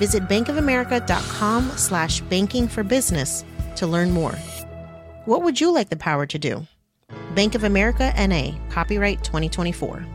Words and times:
Visit 0.00 0.22
bankofamerica.com 0.28 1.72
slash 1.76 2.22
banking 2.22 2.68
for 2.68 2.82
business 2.82 3.44
to 3.76 3.86
learn 3.86 4.10
more. 4.12 4.34
What 5.26 5.42
would 5.42 5.60
you 5.60 5.74
like 5.74 5.90
the 5.90 5.96
power 5.96 6.24
to 6.24 6.38
do? 6.38 6.66
Bank 7.34 7.54
of 7.54 7.64
America 7.64 8.10
NA, 8.16 8.52
copyright 8.70 9.22
2024. 9.22 10.06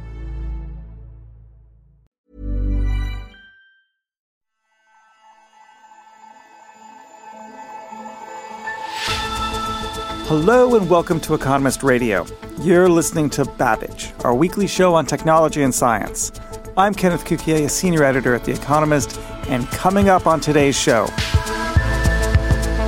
Hello 10.27 10.75
and 10.75 10.89
welcome 10.89 11.20
to 11.20 11.36
Economist 11.36 11.83
Radio. 11.83 12.25
You're 12.61 12.89
listening 12.89 13.30
to 13.30 13.45
Babbage, 13.45 14.11
our 14.23 14.33
weekly 14.33 14.66
show 14.66 14.95
on 14.95 15.05
technology 15.05 15.61
and 15.61 15.75
science. 15.75 16.31
I'm 16.77 16.93
Kenneth 16.93 17.23
Cukier, 17.23 17.63
a 17.63 17.70
senior 17.70 18.03
editor 18.03 18.35
at 18.35 18.43
The 18.43 18.52
Economist, 18.52 19.17
and 19.47 19.66
coming 19.67 20.09
up 20.09 20.27
on 20.27 20.41
today's 20.41 20.77
show, 20.77 21.03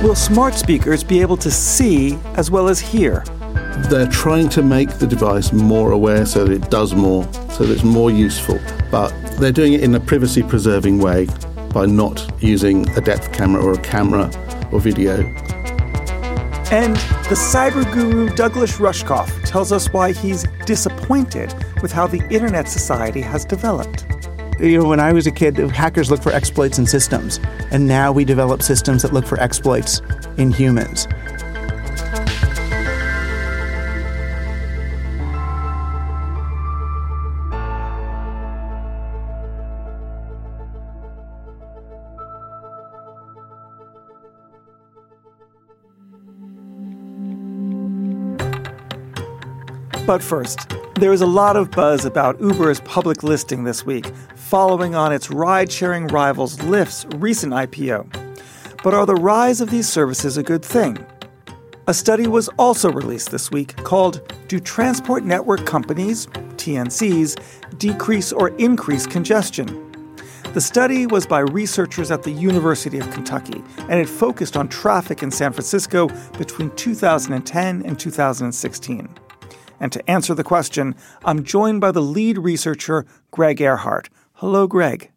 will 0.02 0.14
smart 0.14 0.52
speakers 0.52 1.02
be 1.02 1.22
able 1.22 1.38
to 1.38 1.50
see 1.50 2.18
as 2.34 2.50
well 2.50 2.68
as 2.68 2.78
hear? 2.80 3.24
They're 3.88 4.06
trying 4.06 4.50
to 4.50 4.62
make 4.62 4.98
the 4.98 5.06
device 5.06 5.54
more 5.54 5.92
aware 5.92 6.26
so 6.26 6.44
that 6.44 6.52
it 6.52 6.70
does 6.70 6.94
more, 6.94 7.24
so 7.50 7.64
that 7.64 7.72
it's 7.72 7.82
more 7.82 8.10
useful, 8.10 8.60
but 8.90 9.08
they're 9.38 9.52
doing 9.52 9.72
it 9.72 9.82
in 9.82 9.94
a 9.94 10.00
privacy 10.00 10.42
preserving 10.42 10.98
way 10.98 11.26
by 11.72 11.86
not 11.86 12.30
using 12.42 12.86
a 12.90 13.00
depth 13.00 13.32
camera 13.32 13.64
or 13.64 13.72
a 13.72 13.80
camera 13.80 14.30
or 14.70 14.80
video 14.80 15.24
and 16.70 16.96
the 16.96 17.34
cyber 17.34 17.90
guru 17.94 18.28
Douglas 18.34 18.76
Rushkoff 18.76 19.42
tells 19.44 19.72
us 19.72 19.90
why 19.90 20.12
he's 20.12 20.44
disappointed 20.66 21.54
with 21.82 21.92
how 21.92 22.06
the 22.06 22.22
Internet 22.30 22.68
Society 22.68 23.20
has 23.20 23.44
developed. 23.44 24.06
You 24.60 24.80
know, 24.80 24.88
when 24.88 24.98
I 24.98 25.12
was 25.12 25.26
a 25.26 25.30
kid, 25.30 25.56
hackers 25.56 26.10
looked 26.10 26.22
for 26.24 26.32
exploits 26.32 26.78
in 26.78 26.86
systems, 26.86 27.38
and 27.70 27.86
now 27.86 28.10
we 28.10 28.24
develop 28.24 28.62
systems 28.62 29.02
that 29.02 29.12
look 29.12 29.26
for 29.26 29.38
exploits 29.40 30.02
in 30.36 30.50
humans. 30.50 31.06
But 50.08 50.22
first, 50.22 50.77
there 51.00 51.12
is 51.12 51.20
a 51.20 51.26
lot 51.26 51.56
of 51.56 51.70
buzz 51.70 52.04
about 52.04 52.40
Uber's 52.40 52.80
public 52.80 53.22
listing 53.22 53.62
this 53.62 53.86
week, 53.86 54.06
following 54.34 54.96
on 54.96 55.12
its 55.12 55.30
ride 55.30 55.70
sharing 55.70 56.08
rivals 56.08 56.56
Lyft's 56.58 57.06
recent 57.16 57.52
IPO. 57.52 58.06
But 58.82 58.94
are 58.94 59.06
the 59.06 59.14
rise 59.14 59.60
of 59.60 59.70
these 59.70 59.88
services 59.88 60.36
a 60.36 60.42
good 60.42 60.64
thing? 60.64 60.98
A 61.86 61.94
study 61.94 62.26
was 62.26 62.48
also 62.58 62.90
released 62.90 63.30
this 63.30 63.50
week 63.50 63.76
called 63.76 64.32
Do 64.48 64.58
Transport 64.58 65.24
Network 65.24 65.64
Companies, 65.64 66.26
TNCs, 66.56 67.78
Decrease 67.78 68.32
or 68.32 68.48
Increase 68.56 69.06
Congestion? 69.06 69.66
The 70.52 70.60
study 70.60 71.06
was 71.06 71.26
by 71.26 71.40
researchers 71.40 72.10
at 72.10 72.24
the 72.24 72.32
University 72.32 72.98
of 72.98 73.08
Kentucky, 73.12 73.62
and 73.88 74.00
it 74.00 74.08
focused 74.08 74.56
on 74.56 74.68
traffic 74.68 75.22
in 75.22 75.30
San 75.30 75.52
Francisco 75.52 76.08
between 76.38 76.70
2010 76.76 77.82
and 77.84 78.00
2016. 78.00 79.27
And 79.80 79.92
to 79.92 80.10
answer 80.10 80.34
the 80.34 80.44
question, 80.44 80.94
I'm 81.24 81.44
joined 81.44 81.80
by 81.80 81.92
the 81.92 82.02
lead 82.02 82.38
researcher, 82.38 83.06
Greg 83.30 83.58
Erhardt. 83.58 84.08
Hello, 84.34 84.66
Greg. 84.66 85.10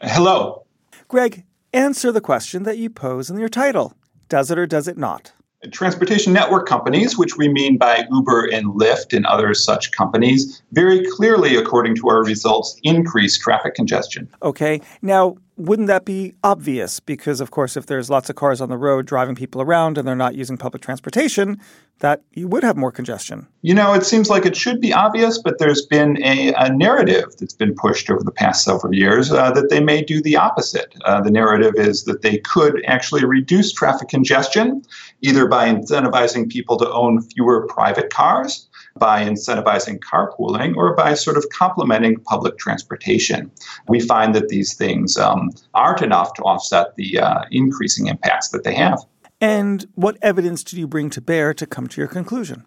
Hello. 0.00 0.66
Greg, 1.08 1.44
answer 1.72 2.12
the 2.12 2.20
question 2.20 2.64
that 2.64 2.78
you 2.78 2.90
pose 2.90 3.30
in 3.30 3.38
your 3.38 3.48
title 3.48 3.94
Does 4.28 4.50
it 4.50 4.58
or 4.58 4.66
does 4.66 4.88
it 4.88 4.98
not? 4.98 5.32
Transportation 5.72 6.32
network 6.32 6.68
companies, 6.68 7.18
which 7.18 7.36
we 7.36 7.48
mean 7.48 7.76
by 7.76 8.06
Uber 8.10 8.50
and 8.52 8.66
Lyft 8.66 9.16
and 9.16 9.26
other 9.26 9.52
such 9.54 9.90
companies, 9.90 10.62
very 10.72 11.04
clearly, 11.16 11.56
according 11.56 11.96
to 11.96 12.08
our 12.08 12.22
results, 12.22 12.78
increase 12.82 13.38
traffic 13.38 13.74
congestion. 13.74 14.28
Okay. 14.42 14.80
Now, 15.02 15.36
wouldn't 15.56 15.88
that 15.88 16.04
be 16.04 16.34
obvious? 16.44 17.00
Because, 17.00 17.40
of 17.40 17.50
course, 17.50 17.76
if 17.76 17.86
there's 17.86 18.10
lots 18.10 18.28
of 18.28 18.36
cars 18.36 18.60
on 18.60 18.68
the 18.68 18.76
road 18.76 19.06
driving 19.06 19.34
people 19.34 19.62
around 19.62 19.96
and 19.96 20.06
they're 20.06 20.14
not 20.14 20.34
using 20.34 20.56
public 20.56 20.82
transportation, 20.82 21.58
that 22.00 22.22
you 22.34 22.46
would 22.46 22.62
have 22.62 22.76
more 22.76 22.92
congestion. 22.92 23.46
You 23.62 23.74
know, 23.74 23.94
it 23.94 24.04
seems 24.04 24.28
like 24.28 24.44
it 24.44 24.54
should 24.54 24.80
be 24.80 24.92
obvious, 24.92 25.38
but 25.38 25.58
there's 25.58 25.86
been 25.86 26.22
a, 26.22 26.52
a 26.54 26.70
narrative 26.70 27.34
that's 27.38 27.54
been 27.54 27.74
pushed 27.74 28.10
over 28.10 28.22
the 28.22 28.32
past 28.32 28.64
several 28.64 28.94
years 28.94 29.32
uh, 29.32 29.50
that 29.52 29.70
they 29.70 29.80
may 29.80 30.02
do 30.02 30.20
the 30.20 30.36
opposite. 30.36 30.94
Uh, 31.04 31.22
the 31.22 31.30
narrative 31.30 31.74
is 31.76 32.04
that 32.04 32.20
they 32.20 32.38
could 32.38 32.84
actually 32.86 33.24
reduce 33.24 33.72
traffic 33.72 34.08
congestion 34.08 34.82
either 35.22 35.48
by 35.48 35.68
incentivizing 35.68 36.50
people 36.50 36.76
to 36.76 36.92
own 36.92 37.22
fewer 37.22 37.66
private 37.66 38.10
cars 38.10 38.65
by 38.98 39.24
incentivizing 39.24 39.98
carpooling 39.98 40.76
or 40.76 40.94
by 40.94 41.14
sort 41.14 41.36
of 41.36 41.48
complementing 41.50 42.16
public 42.20 42.58
transportation. 42.58 43.50
We 43.88 44.00
find 44.00 44.34
that 44.34 44.48
these 44.48 44.74
things 44.74 45.16
um, 45.16 45.50
aren't 45.74 46.02
enough 46.02 46.34
to 46.34 46.42
offset 46.42 46.96
the 46.96 47.18
uh, 47.18 47.44
increasing 47.50 48.06
impacts 48.06 48.48
that 48.48 48.64
they 48.64 48.74
have. 48.74 48.98
And 49.40 49.86
what 49.94 50.16
evidence 50.22 50.64
did 50.64 50.78
you 50.78 50.86
bring 50.86 51.10
to 51.10 51.20
bear 51.20 51.52
to 51.54 51.66
come 51.66 51.86
to 51.88 52.00
your 52.00 52.08
conclusion? 52.08 52.64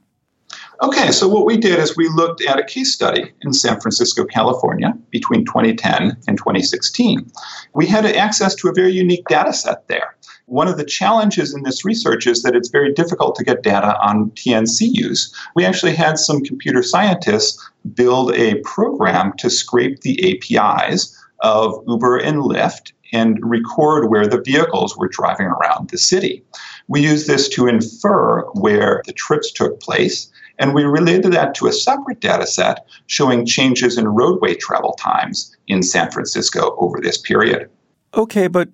Okay, 0.81 1.11
so 1.11 1.27
what 1.27 1.45
we 1.45 1.57
did 1.57 1.77
is 1.77 1.97
we 1.97 2.07
looked 2.07 2.43
at 2.43 2.57
a 2.57 2.63
case 2.63 2.93
study 2.93 3.31
in 3.41 3.53
San 3.53 3.79
Francisco, 3.79 4.23
California 4.25 4.93
between 5.11 5.45
2010 5.45 6.17
and 6.27 6.37
2016. 6.37 7.29
We 7.73 7.85
had 7.85 8.05
access 8.05 8.55
to 8.55 8.69
a 8.69 8.73
very 8.73 8.91
unique 8.91 9.25
data 9.27 9.53
set 9.53 9.87
there. 9.87 10.15
One 10.49 10.67
of 10.67 10.77
the 10.77 10.83
challenges 10.83 11.53
in 11.53 11.61
this 11.61 11.85
research 11.85 12.25
is 12.25 12.41
that 12.41 12.55
it's 12.55 12.69
very 12.69 12.91
difficult 12.91 13.35
to 13.35 13.43
get 13.43 13.61
data 13.61 13.99
on 14.01 14.31
TNC 14.31 14.89
use. 14.93 15.31
We 15.55 15.63
actually 15.63 15.93
had 15.93 16.17
some 16.17 16.41
computer 16.41 16.81
scientists 16.81 17.69
build 17.93 18.33
a 18.33 18.55
program 18.61 19.33
to 19.37 19.49
scrape 19.51 20.01
the 20.01 20.41
APIs 20.57 21.15
of 21.41 21.83
Uber 21.87 22.17
and 22.17 22.39
Lyft 22.39 22.93
and 23.11 23.37
record 23.43 24.09
where 24.09 24.25
the 24.25 24.41
vehicles 24.41 24.97
were 24.97 25.07
driving 25.07 25.45
around 25.45 25.89
the 25.89 25.99
city. 25.99 26.43
We 26.87 27.01
used 27.01 27.27
this 27.27 27.47
to 27.49 27.67
infer 27.67 28.41
where 28.53 29.03
the 29.05 29.13
trips 29.13 29.51
took 29.51 29.79
place, 29.79 30.31
and 30.57 30.73
we 30.73 30.83
related 30.83 31.31
that 31.33 31.53
to 31.55 31.67
a 31.67 31.73
separate 31.73 32.21
data 32.21 32.47
set 32.47 32.87
showing 33.05 33.45
changes 33.45 33.99
in 33.99 34.07
roadway 34.07 34.55
travel 34.55 34.93
times 34.93 35.55
in 35.67 35.83
San 35.83 36.09
Francisco 36.09 36.75
over 36.79 36.99
this 36.99 37.19
period. 37.19 37.69
Okay, 38.15 38.47
but 38.47 38.69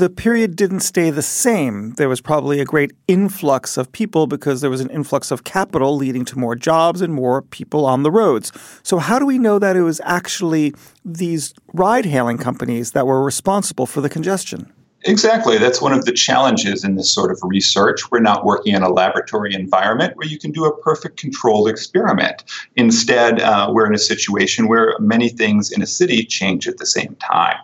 the 0.00 0.10
period 0.10 0.56
didn't 0.56 0.80
stay 0.80 1.10
the 1.10 1.22
same. 1.22 1.92
There 1.92 2.08
was 2.08 2.22
probably 2.22 2.58
a 2.58 2.64
great 2.64 2.90
influx 3.06 3.76
of 3.76 3.92
people 3.92 4.26
because 4.26 4.62
there 4.62 4.70
was 4.70 4.80
an 4.80 4.88
influx 4.88 5.30
of 5.30 5.44
capital 5.44 5.94
leading 5.94 6.24
to 6.24 6.38
more 6.38 6.56
jobs 6.56 7.02
and 7.02 7.12
more 7.12 7.42
people 7.42 7.84
on 7.84 8.02
the 8.02 8.10
roads. 8.10 8.50
So, 8.82 8.98
how 8.98 9.18
do 9.18 9.26
we 9.26 9.38
know 9.38 9.58
that 9.58 9.76
it 9.76 9.82
was 9.82 10.00
actually 10.04 10.74
these 11.04 11.52
ride 11.74 12.06
hailing 12.06 12.38
companies 12.38 12.92
that 12.92 13.06
were 13.06 13.22
responsible 13.22 13.86
for 13.86 14.00
the 14.00 14.08
congestion? 14.08 14.72
Exactly. 15.04 15.56
That's 15.56 15.80
one 15.80 15.92
of 15.92 16.04
the 16.04 16.12
challenges 16.12 16.84
in 16.84 16.94
this 16.94 17.10
sort 17.10 17.30
of 17.30 17.38
research. 17.42 18.10
We're 18.10 18.20
not 18.20 18.44
working 18.44 18.74
in 18.74 18.82
a 18.82 18.90
laboratory 18.90 19.54
environment 19.54 20.16
where 20.16 20.26
you 20.26 20.38
can 20.38 20.50
do 20.50 20.66
a 20.66 20.76
perfect 20.82 21.18
controlled 21.18 21.68
experiment. 21.68 22.44
Instead, 22.76 23.40
uh, 23.40 23.70
we're 23.72 23.86
in 23.86 23.94
a 23.94 23.98
situation 23.98 24.68
where 24.68 24.94
many 24.98 25.30
things 25.30 25.70
in 25.70 25.80
a 25.80 25.86
city 25.86 26.24
change 26.24 26.68
at 26.68 26.76
the 26.76 26.86
same 26.86 27.16
time. 27.16 27.56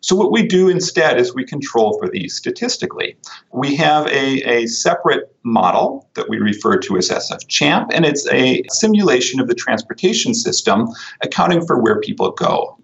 So, 0.00 0.14
what 0.14 0.30
we 0.30 0.46
do 0.46 0.68
instead 0.68 1.18
is 1.18 1.34
we 1.34 1.44
control 1.44 1.98
for 1.98 2.08
these 2.08 2.36
statistically. 2.36 3.16
We 3.52 3.74
have 3.76 4.06
a, 4.06 4.42
a 4.48 4.66
separate 4.66 5.34
model 5.42 6.08
that 6.14 6.28
we 6.28 6.38
refer 6.38 6.78
to 6.78 6.96
as 6.96 7.10
SF-CHAMP, 7.10 7.90
and 7.92 8.04
it's 8.04 8.28
a 8.28 8.62
simulation 8.70 9.40
of 9.40 9.48
the 9.48 9.54
transportation 9.54 10.34
system 10.34 10.88
accounting 11.22 11.66
for 11.66 11.80
where 11.80 12.00
people 12.00 12.30
go. 12.30 12.78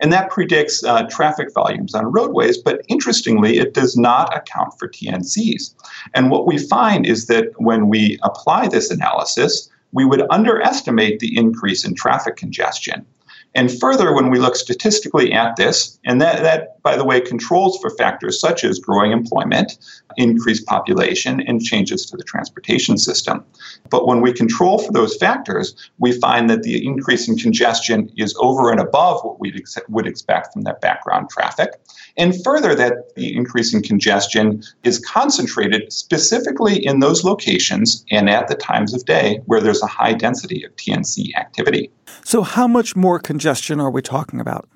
And 0.00 0.12
that 0.12 0.30
predicts 0.30 0.84
uh, 0.84 1.04
traffic 1.10 1.52
volumes 1.52 1.94
on 1.94 2.06
roadways, 2.06 2.58
but 2.58 2.82
interestingly, 2.88 3.58
it 3.58 3.74
does 3.74 3.96
not 3.96 4.36
account 4.36 4.78
for 4.78 4.88
TNCs. 4.88 5.74
And 6.14 6.30
what 6.30 6.46
we 6.46 6.58
find 6.58 7.06
is 7.06 7.26
that 7.26 7.46
when 7.56 7.88
we 7.88 8.18
apply 8.22 8.68
this 8.68 8.90
analysis, 8.90 9.68
we 9.92 10.04
would 10.04 10.22
underestimate 10.30 11.18
the 11.18 11.36
increase 11.36 11.84
in 11.84 11.94
traffic 11.94 12.36
congestion. 12.36 13.06
And 13.54 13.76
further, 13.80 14.14
when 14.14 14.30
we 14.30 14.38
look 14.38 14.56
statistically 14.56 15.32
at 15.32 15.56
this, 15.56 15.98
and 16.04 16.20
that, 16.20 16.42
that, 16.42 16.80
by 16.82 16.96
the 16.96 17.04
way, 17.04 17.20
controls 17.20 17.78
for 17.80 17.90
factors 17.90 18.38
such 18.38 18.62
as 18.62 18.78
growing 18.78 19.10
employment, 19.10 19.78
increased 20.16 20.66
population, 20.66 21.40
and 21.40 21.62
changes 21.62 22.04
to 22.06 22.16
the 22.16 22.24
transportation 22.24 22.98
system. 22.98 23.44
But 23.90 24.06
when 24.06 24.20
we 24.20 24.32
control 24.32 24.78
for 24.78 24.92
those 24.92 25.16
factors, 25.16 25.74
we 25.98 26.12
find 26.12 26.50
that 26.50 26.62
the 26.62 26.86
increase 26.86 27.26
in 27.26 27.36
congestion 27.36 28.12
is 28.16 28.36
over 28.38 28.70
and 28.70 28.80
above 28.80 29.24
what 29.24 29.40
we 29.40 29.52
ex- 29.56 29.78
would 29.88 30.06
expect 30.06 30.52
from 30.52 30.62
that 30.62 30.80
background 30.80 31.30
traffic. 31.30 31.70
And 32.16 32.34
further, 32.44 32.74
that 32.74 33.14
the 33.14 33.34
increase 33.34 33.72
in 33.72 33.82
congestion 33.82 34.62
is 34.82 34.98
concentrated 34.98 35.92
specifically 35.92 36.84
in 36.84 37.00
those 37.00 37.24
locations 37.24 38.04
and 38.10 38.28
at 38.28 38.48
the 38.48 38.56
times 38.56 38.92
of 38.92 39.04
day 39.04 39.40
where 39.46 39.60
there's 39.60 39.82
a 39.82 39.86
high 39.86 40.12
density 40.12 40.64
of 40.64 40.74
TNC 40.76 41.34
activity. 41.36 41.90
So, 42.24 42.42
how 42.42 42.68
much 42.68 42.96
more 42.96 43.18
congestion 43.18 43.80
are 43.80 43.90
we 43.90 44.02
talking 44.02 44.40
about? 44.40 44.68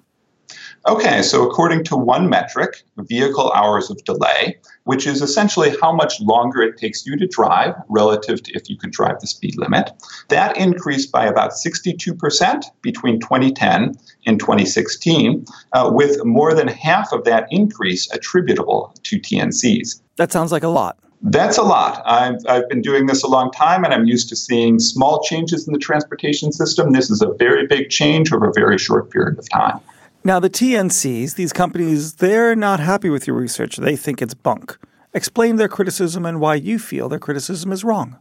Okay, 0.89 1.23
so 1.23 1.49
according 1.49 1.85
to 1.85 1.97
one 1.97 2.29
metric, 2.29 2.83
vehicle 2.99 3.53
hours 3.53 3.89
of 3.89 4.03
delay, 4.05 4.59
which 4.85 5.07
is 5.07 5.23
essentially 5.23 5.73
how 5.81 5.93
much 5.93 6.21
longer 6.21 6.61
it 6.61 6.77
takes 6.77 7.07
you 7.07 7.17
to 7.19 7.27
drive 7.29 7.75
relative 7.89 8.43
to 8.43 8.53
if 8.53 8.69
you 8.69 8.77
could 8.77 8.91
drive 8.91 9.21
the 9.21 9.29
speed 9.29 9.57
limit, 9.59 9.93
that 10.29 10.57
increased 10.57 11.13
by 11.13 11.25
about 11.25 11.53
62% 11.53 12.65
between 12.83 13.21
2010 13.21 13.95
and 14.27 14.41
2016, 14.41 15.45
uh, 15.73 15.91
with 15.93 16.25
more 16.25 16.53
than 16.53 16.67
half 16.67 17.13
of 17.13 17.25
that 17.25 17.47
increase 17.51 18.11
attributable 18.13 18.93
to 19.05 19.21
TNCs. 19.21 20.01
That 20.17 20.33
sounds 20.33 20.51
like 20.51 20.65
a 20.65 20.69
lot. 20.69 20.99
That's 21.23 21.57
a 21.57 21.63
lot. 21.63 22.03
I've, 22.05 22.45
I've 22.49 22.69
been 22.69 22.83
doing 22.83 23.07
this 23.07 23.23
a 23.23 23.29
long 23.29 23.53
time 23.53 23.85
and 23.85 23.95
I'm 23.95 24.07
used 24.07 24.29
to 24.31 24.37
seeing 24.37 24.81
small 24.81 25.23
changes 25.23 25.67
in 25.67 25.73
the 25.73 25.79
transportation 25.79 26.51
system. 26.51 26.93
This 26.93 27.11
is 27.11 27.23
a 27.23 27.33
very 27.35 27.67
big 27.67 27.91
change 27.91 28.33
over 28.33 28.49
a 28.49 28.53
very 28.53 28.77
short 28.77 29.11
period 29.11 29.39
of 29.39 29.49
time. 29.49 29.81
Now, 30.25 30.41
the 30.41 30.51
TNCs, 30.51 31.35
these 31.35 31.53
companies, 31.53 32.15
they're 32.15 32.57
not 32.57 32.81
happy 32.81 33.09
with 33.09 33.27
your 33.27 33.37
research. 33.37 33.77
They 33.77 33.97
think 33.97 34.21
it's 34.21 34.35
bunk. 34.35 34.77
Explain 35.15 35.57
their 35.57 35.69
criticism 35.69 36.27
and 36.27 36.41
why 36.41 36.57
you 36.57 36.79
feel 36.79 37.09
their 37.09 37.19
criticism 37.19 37.71
is 37.71 37.85
wrong. 37.85 38.19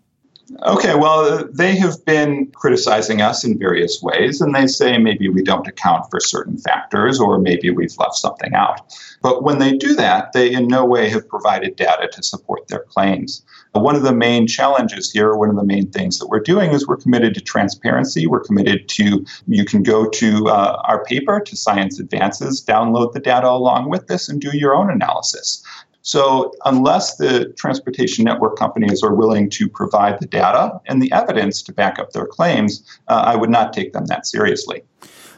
Okay, 0.63 0.95
well, 0.95 1.47
they 1.51 1.75
have 1.75 2.03
been 2.05 2.47
criticizing 2.51 3.21
us 3.21 3.43
in 3.43 3.57
various 3.57 4.01
ways, 4.01 4.41
and 4.41 4.53
they 4.53 4.67
say 4.67 4.97
maybe 4.97 5.29
we 5.29 5.41
don't 5.41 5.67
account 5.67 6.05
for 6.09 6.19
certain 6.19 6.57
factors 6.57 7.19
or 7.19 7.39
maybe 7.39 7.69
we've 7.69 7.97
left 7.97 8.15
something 8.15 8.53
out. 8.53 8.81
But 9.21 9.43
when 9.43 9.59
they 9.59 9.73
do 9.77 9.95
that, 9.95 10.33
they 10.33 10.51
in 10.51 10.67
no 10.67 10.85
way 10.85 11.09
have 11.09 11.27
provided 11.27 11.75
data 11.75 12.09
to 12.11 12.23
support 12.23 12.67
their 12.67 12.83
claims. 12.83 13.43
One 13.73 13.95
of 13.95 14.03
the 14.03 14.13
main 14.13 14.47
challenges 14.47 15.11
here, 15.11 15.35
one 15.35 15.49
of 15.49 15.55
the 15.55 15.63
main 15.63 15.89
things 15.91 16.19
that 16.19 16.27
we're 16.27 16.41
doing 16.41 16.71
is 16.71 16.87
we're 16.87 16.97
committed 16.97 17.33
to 17.35 17.41
transparency. 17.41 18.27
We're 18.27 18.43
committed 18.43 18.89
to, 18.89 19.25
you 19.47 19.65
can 19.65 19.83
go 19.83 20.09
to 20.09 20.49
uh, 20.49 20.81
our 20.83 21.03
paper, 21.05 21.39
to 21.39 21.55
Science 21.55 21.99
Advances, 21.99 22.63
download 22.63 23.13
the 23.13 23.19
data 23.19 23.49
along 23.49 23.89
with 23.89 24.07
this, 24.07 24.27
and 24.27 24.41
do 24.41 24.55
your 24.55 24.75
own 24.75 24.91
analysis. 24.91 25.63
So, 26.03 26.51
unless 26.65 27.17
the 27.17 27.53
transportation 27.57 28.25
network 28.25 28.57
companies 28.57 29.03
are 29.03 29.13
willing 29.13 29.49
to 29.51 29.69
provide 29.69 30.19
the 30.19 30.25
data 30.25 30.79
and 30.87 31.01
the 31.01 31.11
evidence 31.11 31.61
to 31.63 31.73
back 31.73 31.99
up 31.99 32.11
their 32.11 32.25
claims, 32.25 32.83
uh, 33.07 33.23
I 33.25 33.35
would 33.35 33.51
not 33.51 33.71
take 33.71 33.93
them 33.93 34.05
that 34.07 34.25
seriously. 34.25 34.83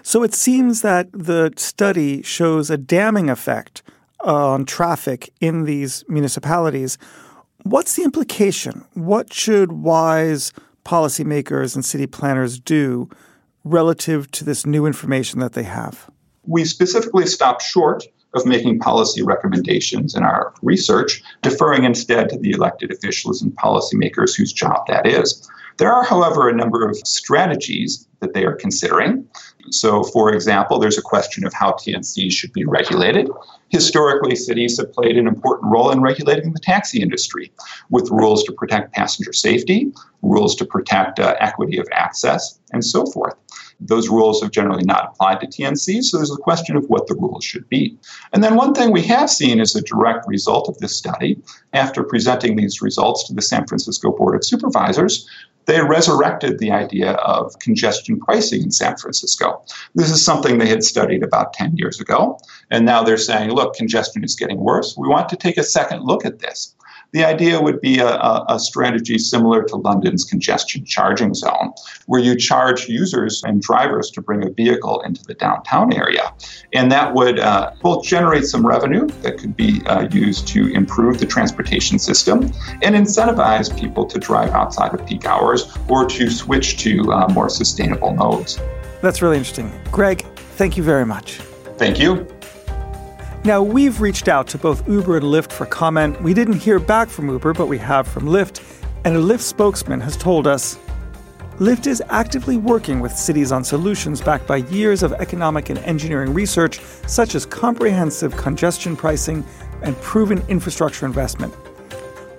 So, 0.03 0.23
it 0.23 0.33
seems 0.33 0.81
that 0.81 1.09
the 1.11 1.53
study 1.57 2.21
shows 2.23 2.69
a 2.69 2.77
damming 2.77 3.29
effect 3.29 3.83
on 4.21 4.65
traffic 4.65 5.33
in 5.41 5.65
these 5.65 6.05
municipalities. 6.07 6.97
What's 7.63 7.95
the 7.95 8.03
implication? 8.03 8.85
What 8.93 9.33
should 9.33 9.73
wise 9.73 10.53
policymakers 10.85 11.75
and 11.75 11.83
city 11.83 12.07
planners 12.07 12.59
do 12.59 13.09
relative 13.63 14.29
to 14.31 14.43
this 14.43 14.65
new 14.65 14.85
information 14.85 15.39
that 15.39 15.53
they 15.53 15.63
have? 15.63 16.09
We 16.45 16.65
specifically 16.65 17.25
stopped 17.25 17.61
short 17.61 18.05
of 18.33 18.45
making 18.45 18.79
policy 18.79 19.21
recommendations 19.21 20.15
in 20.15 20.23
our 20.23 20.53
research, 20.61 21.21
deferring 21.41 21.83
instead 21.83 22.29
to 22.29 22.37
the 22.39 22.51
elected 22.51 22.91
officials 22.91 23.41
and 23.41 23.55
policymakers 23.57 24.35
whose 24.35 24.51
job 24.51 24.85
that 24.87 25.05
is. 25.05 25.49
There 25.77 25.91
are, 25.91 26.03
however, 26.03 26.49
a 26.49 26.55
number 26.55 26.87
of 26.87 26.97
strategies 26.97 28.07
that 28.23 28.33
they 28.33 28.45
are 28.45 28.55
considering. 28.55 29.27
So, 29.69 30.03
for 30.03 30.33
example, 30.33 30.79
there's 30.79 30.97
a 30.97 31.03
question 31.03 31.45
of 31.45 31.53
how 31.53 31.73
TNCs 31.73 32.31
should 32.31 32.51
be 32.53 32.65
regulated. 32.65 33.29
Historically, 33.69 34.35
cities 34.35 34.77
have 34.77 34.91
played 34.91 35.17
an 35.17 35.27
important 35.27 35.71
role 35.71 35.91
in 35.91 36.01
regulating 36.01 36.53
the 36.53 36.59
taxi 36.59 37.01
industry 37.01 37.51
with 37.89 38.09
rules 38.09 38.43
to 38.45 38.51
protect 38.51 38.93
passenger 38.93 39.33
safety, 39.33 39.91
rules 40.21 40.55
to 40.55 40.65
protect 40.65 41.19
uh, 41.19 41.35
equity 41.39 41.77
of 41.77 41.87
access, 41.91 42.59
and 42.71 42.83
so 42.83 43.05
forth. 43.05 43.35
Those 43.79 44.09
rules 44.09 44.41
have 44.41 44.51
generally 44.51 44.83
not 44.83 45.09
applied 45.09 45.41
to 45.41 45.47
TNCs, 45.47 46.05
so 46.05 46.17
there's 46.17 46.31
a 46.31 46.37
question 46.37 46.75
of 46.75 46.85
what 46.85 47.07
the 47.07 47.15
rules 47.15 47.43
should 47.43 47.67
be. 47.69 47.97
And 48.31 48.43
then 48.43 48.55
one 48.55 48.73
thing 48.73 48.91
we 48.91 49.01
have 49.03 49.29
seen 49.29 49.59
as 49.59 49.75
a 49.75 49.81
direct 49.81 50.27
result 50.27 50.69
of 50.69 50.77
this 50.77 50.95
study, 50.95 51.41
after 51.73 52.03
presenting 52.03 52.55
these 52.55 52.81
results 52.81 53.27
to 53.27 53.33
the 53.33 53.41
San 53.41 53.67
Francisco 53.67 54.11
Board 54.11 54.35
of 54.35 54.45
Supervisors, 54.45 55.27
they 55.65 55.81
resurrected 55.81 56.59
the 56.59 56.71
idea 56.71 57.13
of 57.13 57.57
congestion 57.59 58.12
pricing 58.19 58.63
in 58.63 58.71
San 58.71 58.97
Francisco. 58.97 59.63
This 59.95 60.09
is 60.09 60.23
something 60.23 60.57
they 60.57 60.67
had 60.67 60.83
studied 60.83 61.23
about 61.23 61.53
10 61.53 61.77
years 61.77 61.99
ago. 61.99 62.39
And 62.71 62.85
now 62.85 63.03
they're 63.03 63.17
saying, 63.17 63.51
look, 63.51 63.75
congestion 63.75 64.23
is 64.23 64.35
getting 64.35 64.57
worse. 64.57 64.95
We 64.97 65.07
want 65.07 65.29
to 65.29 65.35
take 65.35 65.57
a 65.57 65.63
second 65.63 66.03
look 66.03 66.25
at 66.25 66.39
this. 66.39 66.75
The 67.13 67.23
idea 67.23 67.61
would 67.61 67.79
be 67.79 67.99
a, 67.99 68.17
a, 68.49 68.59
strategy 68.59 69.19
similar 69.19 69.61
to 69.65 69.75
London's 69.75 70.23
congestion 70.25 70.83
charging 70.83 71.35
zone, 71.35 71.73
where 72.07 72.19
you 72.19 72.35
charge 72.35 72.89
users 72.89 73.43
and 73.43 73.61
drivers 73.61 74.09
to 74.11 74.21
bring 74.21 74.43
a 74.43 74.49
vehicle 74.49 74.99
into 75.01 75.23
the 75.23 75.35
downtown 75.35 75.93
area. 75.93 76.33
And 76.73 76.91
that 76.91 77.13
would 77.13 77.39
uh, 77.39 77.71
both 77.83 78.03
generate 78.03 78.45
some 78.45 78.65
revenue 78.65 79.07
that 79.21 79.37
could 79.37 79.55
be 79.55 79.85
uh, 79.85 80.07
used 80.11 80.47
to 80.49 80.73
improve 80.73 81.19
the 81.19 81.27
transportation 81.27 81.99
system 81.99 82.51
and 82.81 82.95
incentivize 82.95 83.77
people 83.79 84.07
to 84.07 84.17
drive 84.17 84.49
outside 84.49 84.95
of 84.95 85.05
peak 85.05 85.25
hours 85.25 85.71
or 85.87 86.07
to 86.07 86.31
switch 86.31 86.77
to 86.79 87.13
uh, 87.13 87.27
more 87.29 87.47
sustainable 87.47 88.11
modes. 88.11 88.59
That's 89.03 89.21
really 89.21 89.37
interesting. 89.37 89.71
Greg, 89.91 90.25
thank 90.55 90.77
you 90.77 90.83
very 90.83 91.05
much. 91.05 91.33
Thank 91.77 91.99
you. 91.99 92.27
Now, 93.45 93.61
we've 93.61 93.99
reached 93.99 94.29
out 94.29 94.47
to 94.49 94.57
both 94.57 94.87
Uber 94.87 95.17
and 95.17 95.25
Lyft 95.25 95.51
for 95.51 95.65
comment. 95.65 96.21
We 96.21 96.33
didn't 96.33 96.59
hear 96.59 96.79
back 96.79 97.09
from 97.09 97.27
Uber, 97.27 97.53
but 97.53 97.65
we 97.65 97.77
have 97.77 98.07
from 98.07 98.23
Lyft. 98.23 98.63
And 99.03 99.17
a 99.17 99.19
Lyft 99.19 99.41
spokesman 99.41 99.99
has 99.99 100.15
told 100.15 100.47
us 100.47 100.79
Lyft 101.57 101.85
is 101.85 102.01
actively 102.07 102.55
working 102.55 103.01
with 103.01 103.11
cities 103.11 103.51
on 103.51 103.65
solutions 103.65 104.21
backed 104.21 104.47
by 104.47 104.57
years 104.57 105.03
of 105.03 105.11
economic 105.13 105.69
and 105.69 105.77
engineering 105.79 106.33
research, 106.33 106.79
such 107.05 107.35
as 107.35 107.45
comprehensive 107.45 108.35
congestion 108.37 108.95
pricing 108.95 109.43
and 109.81 109.97
proven 109.97 110.41
infrastructure 110.47 111.05
investment. 111.05 111.53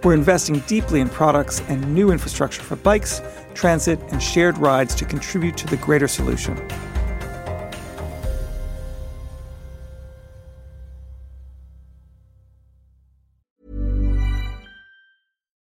We're 0.05 0.15
investing 0.15 0.61
deeply 0.61 1.01
in 1.01 1.11
products 1.11 1.61
and 1.69 1.95
new 1.95 2.13
infrastructure 2.13 2.63
for 2.63 2.77
bikes, 2.77 3.21
transit, 3.53 4.01
and 4.11 4.23
shared 4.23 4.57
rides 4.57 4.95
to 4.95 5.05
contribute 5.05 5.59
to 5.59 5.67
the 5.67 5.77
greater 5.77 6.09
solution. 6.09 6.57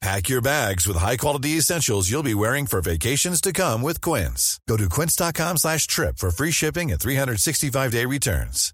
Pack 0.00 0.30
your 0.30 0.40
bags 0.40 0.88
with 0.88 0.96
high-quality 0.96 1.58
essentials 1.58 2.10
you'll 2.10 2.22
be 2.22 2.32
wearing 2.34 2.64
for 2.64 2.80
vacations 2.80 3.38
to 3.42 3.52
come 3.52 3.82
with 3.82 4.00
Quince. 4.00 4.58
Go 4.66 4.78
to 4.78 4.88
quince.com 4.88 5.58
slash 5.58 5.86
trip 5.86 6.16
for 6.16 6.30
free 6.30 6.50
shipping 6.50 6.90
and 6.90 6.98
365-day 6.98 8.06
returns. 8.06 8.72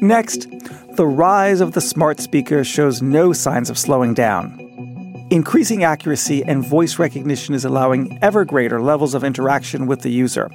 Next, 0.00 0.46
the 0.92 1.06
rise 1.06 1.60
of 1.60 1.72
the 1.72 1.80
smart 1.80 2.20
speaker 2.20 2.62
shows 2.62 3.02
no 3.02 3.32
signs 3.32 3.68
of 3.70 3.76
slowing 3.76 4.14
down. 4.14 5.26
Increasing 5.32 5.82
accuracy 5.82 6.44
and 6.44 6.64
voice 6.64 7.00
recognition 7.00 7.56
is 7.56 7.64
allowing 7.64 8.16
ever 8.22 8.44
greater 8.44 8.80
levels 8.80 9.14
of 9.14 9.24
interaction 9.24 9.88
with 9.88 10.02
the 10.02 10.10
user. 10.10 10.48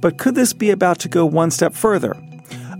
But 0.00 0.18
could 0.18 0.34
this 0.34 0.52
be 0.52 0.70
about 0.70 0.98
to 1.00 1.08
go 1.08 1.24
one 1.24 1.52
step 1.52 1.74
further? 1.74 2.16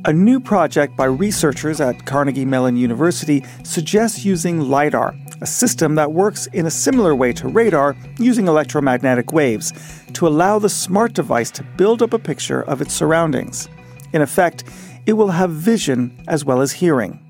A 0.07 0.13
new 0.15 0.41
project 0.41 0.97
by 0.97 1.05
researchers 1.05 1.79
at 1.79 2.07
Carnegie 2.07 2.47
Mellon 2.47 2.75
University 2.75 3.45
suggests 3.65 4.25
using 4.25 4.61
LIDAR, 4.61 5.15
a 5.43 5.47
system 5.47 5.95
that 5.97 6.13
works 6.13 6.47
in 6.55 6.65
a 6.65 6.71
similar 6.71 7.15
way 7.15 7.35
to 7.35 7.49
radar 7.49 7.95
using 8.19 8.49
electromagnetic 8.49 9.31
waves, 9.35 9.75
to 10.15 10.27
allow 10.27 10.59
the 10.59 10.71
smart 10.71 11.13
device 11.13 11.51
to 11.51 11.63
build 11.77 12.01
up 12.01 12.15
a 12.15 12.19
picture 12.19 12.63
of 12.63 12.81
its 12.81 12.95
surroundings. 12.95 13.69
In 14.15 14.23
effect, 14.23 14.65
it 15.05 15.13
will 15.13 15.29
have 15.29 15.51
vision 15.51 16.25
as 16.29 16.47
well 16.47 16.63
as 16.63 16.73
hearing. 16.73 17.21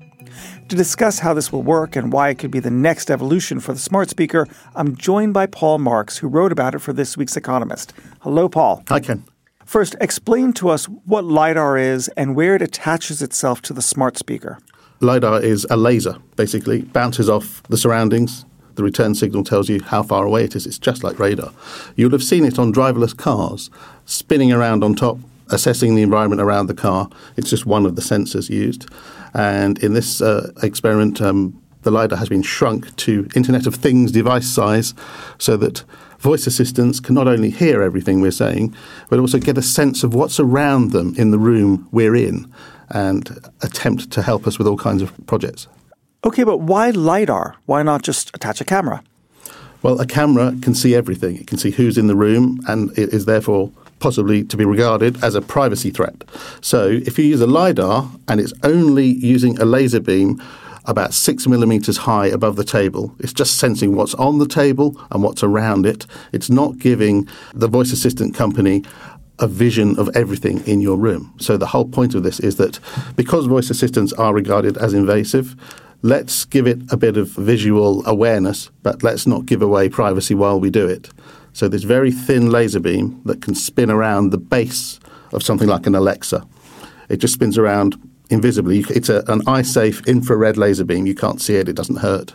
To 0.69 0.75
discuss 0.77 1.19
how 1.19 1.33
this 1.33 1.51
will 1.51 1.63
work 1.63 1.97
and 1.97 2.13
why 2.13 2.29
it 2.29 2.39
could 2.39 2.51
be 2.51 2.61
the 2.61 2.71
next 2.71 3.11
evolution 3.11 3.59
for 3.59 3.73
the 3.73 3.79
smart 3.79 4.09
speaker, 4.09 4.47
I'm 4.75 4.95
joined 4.95 5.33
by 5.33 5.45
Paul 5.45 5.79
Marks, 5.79 6.19
who 6.19 6.29
wrote 6.29 6.53
about 6.53 6.73
it 6.73 6.79
for 6.79 6.93
this 6.93 7.17
week's 7.17 7.35
Economist. 7.35 7.91
Hello, 8.21 8.47
Paul. 8.47 8.81
Hi, 8.87 9.01
Ken. 9.01 9.25
First, 9.71 9.95
explain 10.01 10.51
to 10.55 10.67
us 10.67 10.83
what 11.05 11.23
LiDAR 11.23 11.77
is 11.77 12.09
and 12.17 12.35
where 12.35 12.55
it 12.55 12.61
attaches 12.61 13.21
itself 13.21 13.61
to 13.61 13.71
the 13.71 13.81
smart 13.81 14.17
speaker. 14.17 14.57
LiDAR 14.99 15.41
is 15.41 15.65
a 15.69 15.77
laser, 15.77 16.17
basically, 16.35 16.81
bounces 16.81 17.29
off 17.29 17.63
the 17.69 17.77
surroundings. 17.77 18.43
The 18.75 18.83
return 18.83 19.15
signal 19.15 19.45
tells 19.45 19.69
you 19.69 19.81
how 19.81 20.03
far 20.03 20.25
away 20.25 20.43
it 20.43 20.57
is. 20.57 20.67
It's 20.67 20.77
just 20.77 21.05
like 21.05 21.19
radar. 21.19 21.53
You'll 21.95 22.11
have 22.11 22.21
seen 22.21 22.43
it 22.43 22.59
on 22.59 22.73
driverless 22.73 23.15
cars, 23.15 23.69
spinning 24.03 24.51
around 24.51 24.83
on 24.83 24.93
top, 24.93 25.19
assessing 25.51 25.95
the 25.95 26.01
environment 26.01 26.41
around 26.41 26.67
the 26.67 26.73
car. 26.73 27.09
It's 27.37 27.49
just 27.49 27.65
one 27.65 27.85
of 27.85 27.95
the 27.95 28.01
sensors 28.01 28.49
used. 28.49 28.89
And 29.33 29.81
in 29.81 29.93
this 29.93 30.21
uh, 30.21 30.51
experiment, 30.61 31.21
um, 31.21 31.57
the 31.83 31.91
LiDAR 31.91 32.19
has 32.19 32.27
been 32.27 32.43
shrunk 32.43 32.93
to 32.97 33.25
Internet 33.37 33.67
of 33.67 33.75
Things 33.75 34.11
device 34.11 34.47
size 34.47 34.93
so 35.37 35.55
that 35.55 35.85
voice 36.21 36.47
assistants 36.47 36.99
can 36.99 37.15
not 37.15 37.27
only 37.27 37.49
hear 37.49 37.81
everything 37.81 38.21
we're 38.21 38.31
saying, 38.31 38.75
but 39.09 39.19
also 39.19 39.39
get 39.39 39.57
a 39.57 39.61
sense 39.61 40.03
of 40.03 40.13
what's 40.13 40.39
around 40.39 40.91
them 40.91 41.13
in 41.17 41.31
the 41.31 41.39
room 41.39 41.87
we're 41.91 42.15
in 42.15 42.51
and 42.89 43.49
attempt 43.61 44.11
to 44.11 44.21
help 44.21 44.45
us 44.45 44.57
with 44.57 44.67
all 44.67 44.77
kinds 44.77 45.01
of 45.01 45.11
projects. 45.25 45.67
Okay, 46.23 46.43
but 46.43 46.57
why 46.57 46.91
LiDAR? 46.91 47.55
Why 47.65 47.81
not 47.81 48.03
just 48.03 48.29
attach 48.35 48.61
a 48.61 48.65
camera? 48.65 49.03
Well, 49.81 49.99
a 49.99 50.05
camera 50.05 50.53
can 50.61 50.75
see 50.75 50.93
everything. 50.93 51.37
It 51.37 51.47
can 51.47 51.57
see 51.57 51.71
who's 51.71 51.97
in 51.97 52.05
the 52.05 52.15
room 52.15 52.59
and 52.67 52.95
it 52.97 53.09
is 53.11 53.25
therefore 53.25 53.71
possibly 53.99 54.43
to 54.43 54.57
be 54.57 54.65
regarded 54.65 55.23
as 55.23 55.33
a 55.33 55.41
privacy 55.41 55.89
threat. 55.89 56.23
So 56.61 56.87
if 56.87 57.17
you 57.17 57.25
use 57.25 57.41
a 57.41 57.47
LiDAR 57.47 58.07
and 58.27 58.39
it's 58.39 58.53
only 58.63 59.05
using 59.05 59.57
a 59.59 59.65
laser 59.65 59.99
beam 59.99 60.41
about 60.85 61.13
six 61.13 61.47
millimeters 61.47 61.97
high 61.97 62.27
above 62.27 62.55
the 62.55 62.63
table. 62.63 63.15
It's 63.19 63.33
just 63.33 63.57
sensing 63.57 63.95
what's 63.95 64.13
on 64.15 64.39
the 64.39 64.47
table 64.47 64.99
and 65.11 65.23
what's 65.23 65.43
around 65.43 65.85
it. 65.85 66.05
It's 66.31 66.49
not 66.49 66.79
giving 66.79 67.27
the 67.53 67.67
voice 67.67 67.91
assistant 67.91 68.35
company 68.35 68.83
a 69.39 69.47
vision 69.47 69.97
of 69.99 70.09
everything 70.15 70.65
in 70.67 70.81
your 70.81 70.97
room. 70.97 71.33
So 71.39 71.57
the 71.57 71.67
whole 71.67 71.85
point 71.85 72.15
of 72.15 72.23
this 72.23 72.39
is 72.39 72.57
that 72.57 72.79
because 73.15 73.47
voice 73.47 73.69
assistants 73.69 74.13
are 74.13 74.33
regarded 74.33 74.77
as 74.77 74.93
invasive, 74.93 75.55
let's 76.03 76.45
give 76.45 76.67
it 76.67 76.79
a 76.91 76.97
bit 76.97 77.17
of 77.17 77.29
visual 77.29 78.05
awareness, 78.05 78.69
but 78.83 79.03
let's 79.03 79.25
not 79.25 79.45
give 79.45 79.61
away 79.61 79.89
privacy 79.89 80.35
while 80.35 80.59
we 80.59 80.69
do 80.69 80.87
it. 80.87 81.09
So 81.53 81.67
this 81.67 81.83
very 81.83 82.11
thin 82.11 82.49
laser 82.49 82.79
beam 82.79 83.21
that 83.25 83.41
can 83.41 83.55
spin 83.55 83.91
around 83.91 84.29
the 84.29 84.37
base 84.37 84.99
of 85.33 85.43
something 85.43 85.67
like 85.67 85.85
an 85.87 85.95
Alexa. 85.95 86.47
It 87.09 87.17
just 87.17 87.33
spins 87.33 87.57
around 87.57 87.97
invisibly. 88.31 88.79
It's 88.89 89.09
a, 89.09 89.23
an 89.27 89.41
eye 89.47 89.61
safe 89.61 90.05
infrared 90.07 90.57
laser 90.57 90.83
beam. 90.83 91.05
You 91.05 91.15
can't 91.15 91.41
see 91.41 91.55
it, 91.55 91.69
it 91.69 91.75
doesn't 91.75 91.97
hurt. 91.97 92.33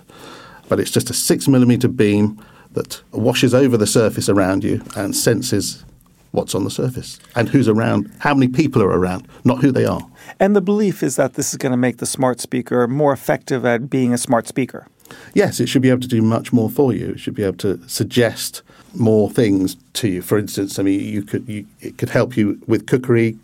But 0.68 0.80
it's 0.80 0.90
just 0.90 1.10
a 1.10 1.14
six 1.14 1.48
millimeter 1.48 1.88
beam 1.88 2.40
that 2.72 3.00
washes 3.12 3.54
over 3.54 3.76
the 3.76 3.86
surface 3.86 4.28
around 4.28 4.62
you 4.62 4.82
and 4.96 5.16
senses 5.16 5.84
what's 6.32 6.54
on 6.54 6.64
the 6.64 6.70
surface 6.70 7.18
and 7.34 7.48
who's 7.48 7.68
around, 7.68 8.12
how 8.18 8.34
many 8.34 8.48
people 8.52 8.82
are 8.82 8.90
around, 8.90 9.26
not 9.44 9.60
who 9.60 9.72
they 9.72 9.86
are. 9.86 10.06
And 10.38 10.54
the 10.54 10.60
belief 10.60 11.02
is 11.02 11.16
that 11.16 11.34
this 11.34 11.52
is 11.52 11.56
going 11.56 11.70
to 11.70 11.78
make 11.78 11.96
the 11.96 12.06
smart 12.06 12.40
speaker 12.40 12.86
more 12.86 13.12
effective 13.12 13.64
at 13.64 13.88
being 13.88 14.12
a 14.12 14.18
smart 14.18 14.46
speaker. 14.46 14.86
Yes, 15.34 15.60
it 15.60 15.68
should 15.68 15.82
be 15.82 15.88
able 15.88 16.00
to 16.00 16.08
do 16.08 16.20
much 16.20 16.52
more 16.52 16.68
for 16.68 16.92
you. 16.92 17.10
It 17.10 17.20
should 17.20 17.34
be 17.34 17.44
able 17.44 17.56
to 17.58 17.80
suggest 17.88 18.62
more 18.94 19.30
things 19.30 19.76
to 19.94 20.08
you. 20.08 20.22
For 20.22 20.36
instance, 20.36 20.78
I 20.78 20.82
mean, 20.82 21.00
you 21.00 21.22
could 21.22 21.48
you, 21.48 21.66
it 21.80 21.96
could 21.96 22.10
help 22.10 22.36
you 22.36 22.60
with 22.66 22.86
cookery 22.86 23.38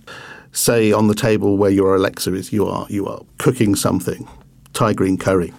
say 0.53 0.93
on 0.93 1.09
the 1.09 1.15
table 1.15 1.57
where 1.57 1.71
your 1.71 1.97
Alexa 1.97 2.35
is, 2.35 2.53
you 2.53 2.67
are 2.67 2.87
you 2.89 3.07
are 3.07 3.23
cooking 3.39 3.75
something, 3.75 4.29
Thai 4.73 4.93
green 4.93 5.19
curry. 5.19 5.53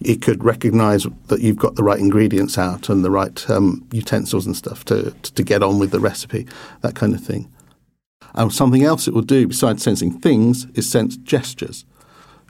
It 0.00 0.22
could 0.22 0.42
recognise 0.42 1.06
that 1.26 1.40
you've 1.40 1.58
got 1.58 1.74
the 1.74 1.82
right 1.82 1.98
ingredients 1.98 2.56
out 2.56 2.88
and 2.88 3.04
the 3.04 3.10
right 3.10 3.50
um, 3.50 3.86
utensils 3.92 4.46
and 4.46 4.56
stuff 4.56 4.84
to, 4.86 5.10
to 5.10 5.42
get 5.42 5.62
on 5.62 5.78
with 5.78 5.90
the 5.90 6.00
recipe, 6.00 6.46
that 6.80 6.94
kind 6.94 7.14
of 7.14 7.22
thing. 7.22 7.52
And 8.34 8.52
something 8.52 8.82
else 8.82 9.08
it 9.08 9.14
will 9.14 9.22
do 9.22 9.46
besides 9.46 9.82
sensing 9.82 10.18
things 10.20 10.66
is 10.74 10.88
sense 10.88 11.16
gestures. 11.16 11.84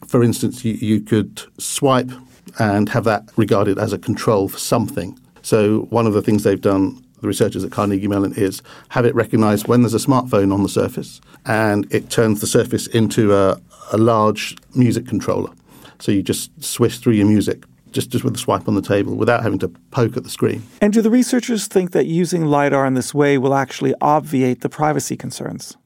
For 0.06 0.22
instance, 0.22 0.64
you, 0.64 0.74
you 0.74 1.00
could 1.00 1.42
swipe 1.58 2.10
and 2.58 2.88
have 2.90 3.04
that 3.04 3.28
regarded 3.36 3.78
as 3.78 3.92
a 3.92 3.98
control 3.98 4.48
for 4.48 4.58
something. 4.58 5.18
So 5.42 5.82
one 5.90 6.06
of 6.06 6.12
the 6.12 6.22
things 6.22 6.42
they've 6.42 6.60
done 6.60 7.04
the 7.20 7.28
researchers 7.28 7.64
at 7.64 7.70
Carnegie 7.70 8.08
Mellon 8.08 8.34
is 8.34 8.62
have 8.90 9.04
it 9.04 9.14
recognize 9.14 9.66
when 9.66 9.82
there's 9.82 9.94
a 9.94 9.98
smartphone 9.98 10.52
on 10.52 10.62
the 10.62 10.68
surface 10.68 11.20
and 11.46 11.92
it 11.92 12.10
turns 12.10 12.40
the 12.40 12.46
surface 12.46 12.86
into 12.88 13.34
a, 13.34 13.60
a 13.92 13.98
large 13.98 14.56
music 14.74 15.06
controller. 15.06 15.50
So 15.98 16.12
you 16.12 16.22
just 16.22 16.50
swish 16.62 16.98
through 16.98 17.14
your 17.14 17.26
music 17.26 17.64
just, 17.92 18.10
just 18.10 18.24
with 18.24 18.34
a 18.34 18.38
swipe 18.38 18.68
on 18.68 18.74
the 18.74 18.82
table 18.82 19.14
without 19.16 19.42
having 19.42 19.58
to 19.60 19.68
poke 19.90 20.16
at 20.16 20.24
the 20.24 20.30
screen. 20.30 20.62
And 20.80 20.92
do 20.92 21.02
the 21.02 21.10
researchers 21.10 21.66
think 21.66 21.92
that 21.92 22.06
using 22.06 22.46
LiDAR 22.46 22.86
in 22.86 22.94
this 22.94 23.12
way 23.12 23.38
will 23.38 23.54
actually 23.54 23.94
obviate 24.00 24.60
the 24.60 24.68
privacy 24.68 25.16
concerns? 25.16 25.76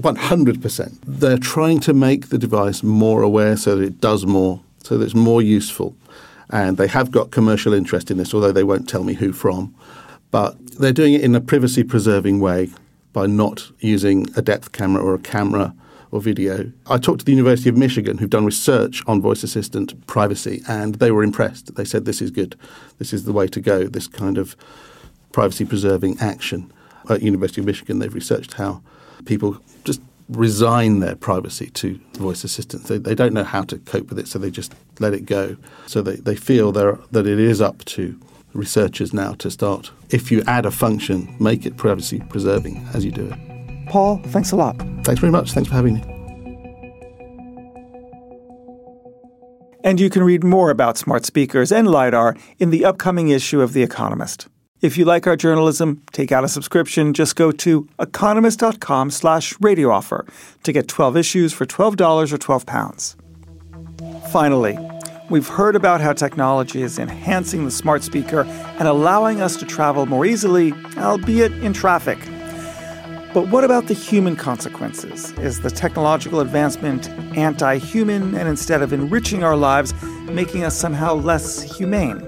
100%. 0.00 0.98
They're 1.06 1.38
trying 1.38 1.80
to 1.80 1.94
make 1.94 2.28
the 2.28 2.38
device 2.38 2.82
more 2.82 3.22
aware 3.22 3.56
so 3.56 3.76
that 3.76 3.84
it 3.84 4.00
does 4.00 4.26
more, 4.26 4.60
so 4.82 4.98
that 4.98 5.04
it's 5.04 5.14
more 5.14 5.40
useful. 5.40 5.96
And 6.50 6.76
they 6.76 6.86
have 6.88 7.10
got 7.10 7.30
commercial 7.30 7.72
interest 7.72 8.10
in 8.10 8.18
this, 8.18 8.34
although 8.34 8.52
they 8.52 8.64
won't 8.64 8.88
tell 8.88 9.04
me 9.04 9.14
who 9.14 9.32
from. 9.32 9.74
But 10.30 10.78
they're 10.78 10.92
doing 10.92 11.14
it 11.14 11.22
in 11.22 11.34
a 11.34 11.40
privacy 11.40 11.84
preserving 11.84 12.40
way 12.40 12.70
by 13.12 13.26
not 13.26 13.70
using 13.80 14.26
a 14.36 14.42
depth 14.42 14.72
camera 14.72 15.02
or 15.02 15.14
a 15.14 15.18
camera 15.18 15.74
or 16.10 16.20
video. 16.20 16.72
I 16.86 16.98
talked 16.98 17.20
to 17.20 17.24
the 17.24 17.32
University 17.32 17.68
of 17.68 17.76
Michigan, 17.76 18.18
who've 18.18 18.30
done 18.30 18.44
research 18.44 19.02
on 19.06 19.20
voice 19.20 19.42
assistant 19.42 20.06
privacy, 20.06 20.62
and 20.68 20.96
they 20.96 21.10
were 21.10 21.22
impressed. 21.22 21.74
They 21.74 21.84
said 21.84 22.04
this 22.04 22.20
is 22.22 22.30
good. 22.30 22.56
This 22.98 23.12
is 23.12 23.24
the 23.24 23.32
way 23.32 23.46
to 23.48 23.60
go, 23.60 23.84
this 23.84 24.06
kind 24.06 24.38
of 24.38 24.56
privacy 25.32 25.64
preserving 25.64 26.18
action. 26.20 26.72
At 27.08 27.22
University 27.22 27.60
of 27.60 27.66
Michigan, 27.66 28.00
they've 28.00 28.12
researched 28.12 28.54
how 28.54 28.82
people 29.26 29.58
just 29.84 30.00
resign 30.28 30.98
their 30.98 31.14
privacy 31.14 31.70
to 31.70 32.00
voice 32.14 32.42
assistants. 32.42 32.88
They, 32.88 32.98
they 32.98 33.14
don't 33.14 33.32
know 33.32 33.44
how 33.44 33.62
to 33.62 33.78
cope 33.78 34.08
with 34.08 34.18
it, 34.18 34.26
so 34.26 34.38
they 34.38 34.50
just 34.50 34.74
let 34.98 35.14
it 35.14 35.24
go. 35.24 35.56
So 35.86 36.02
they, 36.02 36.16
they 36.16 36.34
feel 36.34 36.72
that 36.72 37.26
it 37.26 37.38
is 37.38 37.60
up 37.60 37.84
to 37.86 38.18
researchers 38.56 39.12
now 39.12 39.32
to 39.34 39.50
start. 39.50 39.90
If 40.10 40.30
you 40.32 40.42
add 40.46 40.66
a 40.66 40.70
function, 40.70 41.34
make 41.38 41.66
it 41.66 41.76
privacy 41.76 42.20
preserving 42.28 42.86
as 42.94 43.04
you 43.04 43.10
do 43.10 43.26
it. 43.26 43.88
Paul, 43.88 44.20
thanks 44.26 44.52
a 44.52 44.56
lot. 44.56 44.76
Thanks 45.04 45.20
very 45.20 45.32
much. 45.32 45.52
Thanks 45.52 45.68
for 45.68 45.74
having 45.74 45.94
me. 45.94 46.02
And 49.84 50.00
you 50.00 50.10
can 50.10 50.24
read 50.24 50.42
more 50.42 50.70
about 50.70 50.98
smart 50.98 51.24
speakers 51.24 51.70
and 51.70 51.86
LiDAR 51.86 52.36
in 52.58 52.70
the 52.70 52.84
upcoming 52.84 53.28
issue 53.28 53.60
of 53.60 53.72
The 53.72 53.84
Economist. 53.84 54.48
If 54.82 54.98
you 54.98 55.04
like 55.04 55.26
our 55.26 55.36
journalism, 55.36 56.02
take 56.12 56.32
out 56.32 56.44
a 56.44 56.48
subscription. 56.48 57.14
Just 57.14 57.36
go 57.36 57.50
to 57.52 57.88
economist.com 57.98 59.10
slash 59.10 59.54
radio 59.60 59.90
offer 59.90 60.26
to 60.64 60.72
get 60.72 60.88
12 60.88 61.16
issues 61.16 61.52
for 61.52 61.64
$12 61.64 62.32
or 62.32 62.36
12 62.36 62.66
pounds. 62.66 63.16
Finally, 64.32 64.76
We've 65.28 65.48
heard 65.48 65.74
about 65.74 66.00
how 66.00 66.12
technology 66.12 66.82
is 66.82 67.00
enhancing 67.00 67.64
the 67.64 67.72
smart 67.72 68.04
speaker 68.04 68.44
and 68.78 68.86
allowing 68.86 69.40
us 69.40 69.56
to 69.56 69.64
travel 69.66 70.06
more 70.06 70.24
easily, 70.24 70.72
albeit 70.98 71.50
in 71.52 71.72
traffic. 71.72 72.16
But 73.34 73.48
what 73.48 73.64
about 73.64 73.88
the 73.88 73.94
human 73.94 74.36
consequences? 74.36 75.32
Is 75.32 75.62
the 75.62 75.70
technological 75.70 76.38
advancement 76.38 77.08
anti 77.36 77.76
human 77.78 78.36
and 78.36 78.48
instead 78.48 78.82
of 78.82 78.92
enriching 78.92 79.42
our 79.42 79.56
lives, 79.56 79.92
making 80.30 80.62
us 80.62 80.78
somehow 80.78 81.14
less 81.14 81.60
humane? 81.76 82.18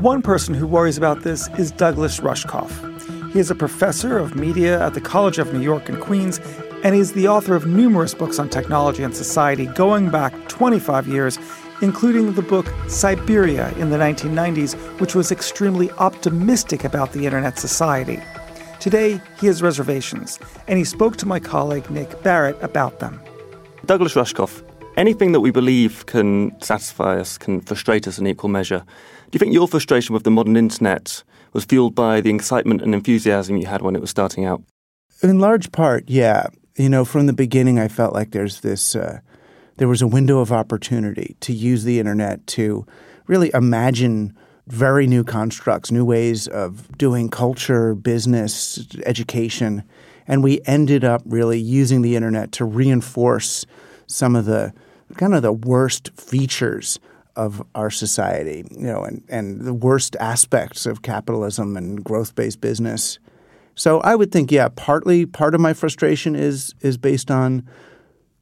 One 0.00 0.22
person 0.22 0.54
who 0.54 0.66
worries 0.66 0.98
about 0.98 1.22
this 1.22 1.48
is 1.56 1.70
Douglas 1.70 2.18
Rushkoff. 2.18 3.32
He 3.32 3.38
is 3.38 3.48
a 3.48 3.54
professor 3.54 4.18
of 4.18 4.34
media 4.34 4.84
at 4.84 4.94
the 4.94 5.00
College 5.00 5.38
of 5.38 5.52
New 5.52 5.62
York 5.62 5.88
and 5.88 6.00
Queens, 6.00 6.40
and 6.82 6.96
he's 6.96 7.12
the 7.12 7.28
author 7.28 7.54
of 7.54 7.64
numerous 7.64 8.12
books 8.12 8.40
on 8.40 8.48
technology 8.48 9.04
and 9.04 9.14
society 9.14 9.66
going 9.66 10.10
back 10.10 10.48
25 10.48 11.06
years 11.06 11.38
including 11.80 12.32
the 12.32 12.42
book 12.42 12.66
Cyberia 12.86 13.76
in 13.76 13.90
the 13.90 13.96
1990s, 13.96 14.74
which 15.00 15.14
was 15.14 15.30
extremely 15.30 15.90
optimistic 15.92 16.84
about 16.84 17.12
the 17.12 17.24
Internet 17.24 17.58
society. 17.58 18.20
Today, 18.80 19.20
he 19.40 19.46
has 19.46 19.62
reservations, 19.62 20.38
and 20.68 20.78
he 20.78 20.84
spoke 20.84 21.16
to 21.16 21.26
my 21.26 21.40
colleague 21.40 21.90
Nick 21.90 22.22
Barrett 22.22 22.56
about 22.62 23.00
them. 23.00 23.20
Douglas 23.84 24.14
Rushkoff, 24.14 24.62
anything 24.96 25.32
that 25.32 25.40
we 25.40 25.50
believe 25.50 26.06
can 26.06 26.58
satisfy 26.60 27.18
us 27.18 27.38
can 27.38 27.60
frustrate 27.60 28.06
us 28.06 28.18
in 28.18 28.26
equal 28.26 28.48
measure. 28.48 28.84
Do 29.30 29.36
you 29.36 29.38
think 29.38 29.52
your 29.52 29.68
frustration 29.68 30.12
with 30.12 30.24
the 30.24 30.30
modern 30.30 30.56
Internet 30.56 31.24
was 31.52 31.64
fueled 31.64 31.94
by 31.94 32.20
the 32.20 32.34
excitement 32.34 32.82
and 32.82 32.94
enthusiasm 32.94 33.56
you 33.56 33.66
had 33.66 33.82
when 33.82 33.96
it 33.96 34.00
was 34.00 34.10
starting 34.10 34.44
out? 34.44 34.62
In 35.22 35.38
large 35.38 35.72
part, 35.72 36.04
yeah. 36.08 36.46
You 36.76 36.88
know, 36.88 37.04
from 37.04 37.26
the 37.26 37.32
beginning, 37.32 37.78
I 37.78 37.88
felt 37.88 38.12
like 38.12 38.32
there's 38.32 38.60
this. 38.60 38.94
Uh, 38.94 39.20
there 39.76 39.88
was 39.88 40.02
a 40.02 40.06
window 40.06 40.38
of 40.40 40.52
opportunity 40.52 41.36
to 41.40 41.52
use 41.52 41.84
the 41.84 41.98
internet 41.98 42.46
to 42.48 42.86
really 43.26 43.50
imagine 43.54 44.36
very 44.66 45.06
new 45.06 45.22
constructs, 45.22 45.90
new 45.90 46.04
ways 46.04 46.48
of 46.48 46.96
doing 46.98 47.28
culture, 47.28 47.94
business, 47.94 48.86
education. 49.04 49.84
And 50.26 50.42
we 50.42 50.60
ended 50.66 51.04
up 51.04 51.22
really 51.24 51.58
using 51.58 52.02
the 52.02 52.16
internet 52.16 52.52
to 52.52 52.64
reinforce 52.64 53.64
some 54.06 54.34
of 54.34 54.44
the 54.44 54.72
kind 55.16 55.34
of 55.34 55.42
the 55.42 55.52
worst 55.52 56.10
features 56.18 56.98
of 57.36 57.62
our 57.74 57.90
society, 57.90 58.64
you 58.70 58.86
know, 58.86 59.04
and, 59.04 59.22
and 59.28 59.60
the 59.60 59.74
worst 59.74 60.16
aspects 60.18 60.86
of 60.86 61.02
capitalism 61.02 61.76
and 61.76 62.02
growth 62.02 62.34
based 62.34 62.60
business. 62.60 63.18
So 63.74 64.00
I 64.00 64.14
would 64.14 64.32
think, 64.32 64.50
yeah, 64.50 64.68
partly 64.74 65.26
part 65.26 65.54
of 65.54 65.60
my 65.60 65.74
frustration 65.74 66.34
is 66.34 66.74
is 66.80 66.96
based 66.96 67.30
on 67.30 67.68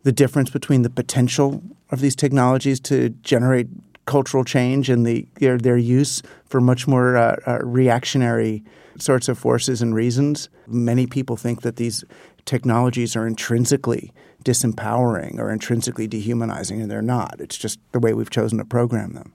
the 0.04 0.12
difference 0.12 0.50
between 0.50 0.82
the 0.82 0.90
potential 0.90 1.62
of 1.90 2.00
these 2.00 2.14
technologies 2.14 2.78
to 2.78 3.11
generate 3.23 3.66
cultural 4.06 4.44
change 4.44 4.88
and 4.90 5.06
the 5.06 5.26
their, 5.40 5.58
their 5.58 5.76
use 5.76 6.23
for 6.44 6.61
much 6.61 6.87
more 6.87 7.16
uh, 7.16 7.37
uh, 7.46 7.58
reactionary 7.62 8.62
sorts 8.99 9.28
of 9.28 9.38
forces 9.38 9.82
and 9.82 9.94
reasons. 9.94 10.49
Many 10.66 11.06
people 11.06 11.37
think 11.37 11.62
that 11.62 11.76
these 11.76 12.04
technologies 12.44 13.16
are 13.16 13.26
intrinsically 13.26 14.12
disempowering 14.44 15.38
or 15.38 15.50
intrinsically 15.50 16.06
dehumanizing, 16.06 16.82
and 16.82 16.90
they're 16.90 17.02
not. 17.02 17.37
It's 17.40 17.56
just 17.56 17.80
the 17.92 17.99
way 17.99 18.12
we've 18.12 18.30
chosen 18.30 18.58
to 18.58 18.64
program 18.64 19.14
them. 19.14 19.32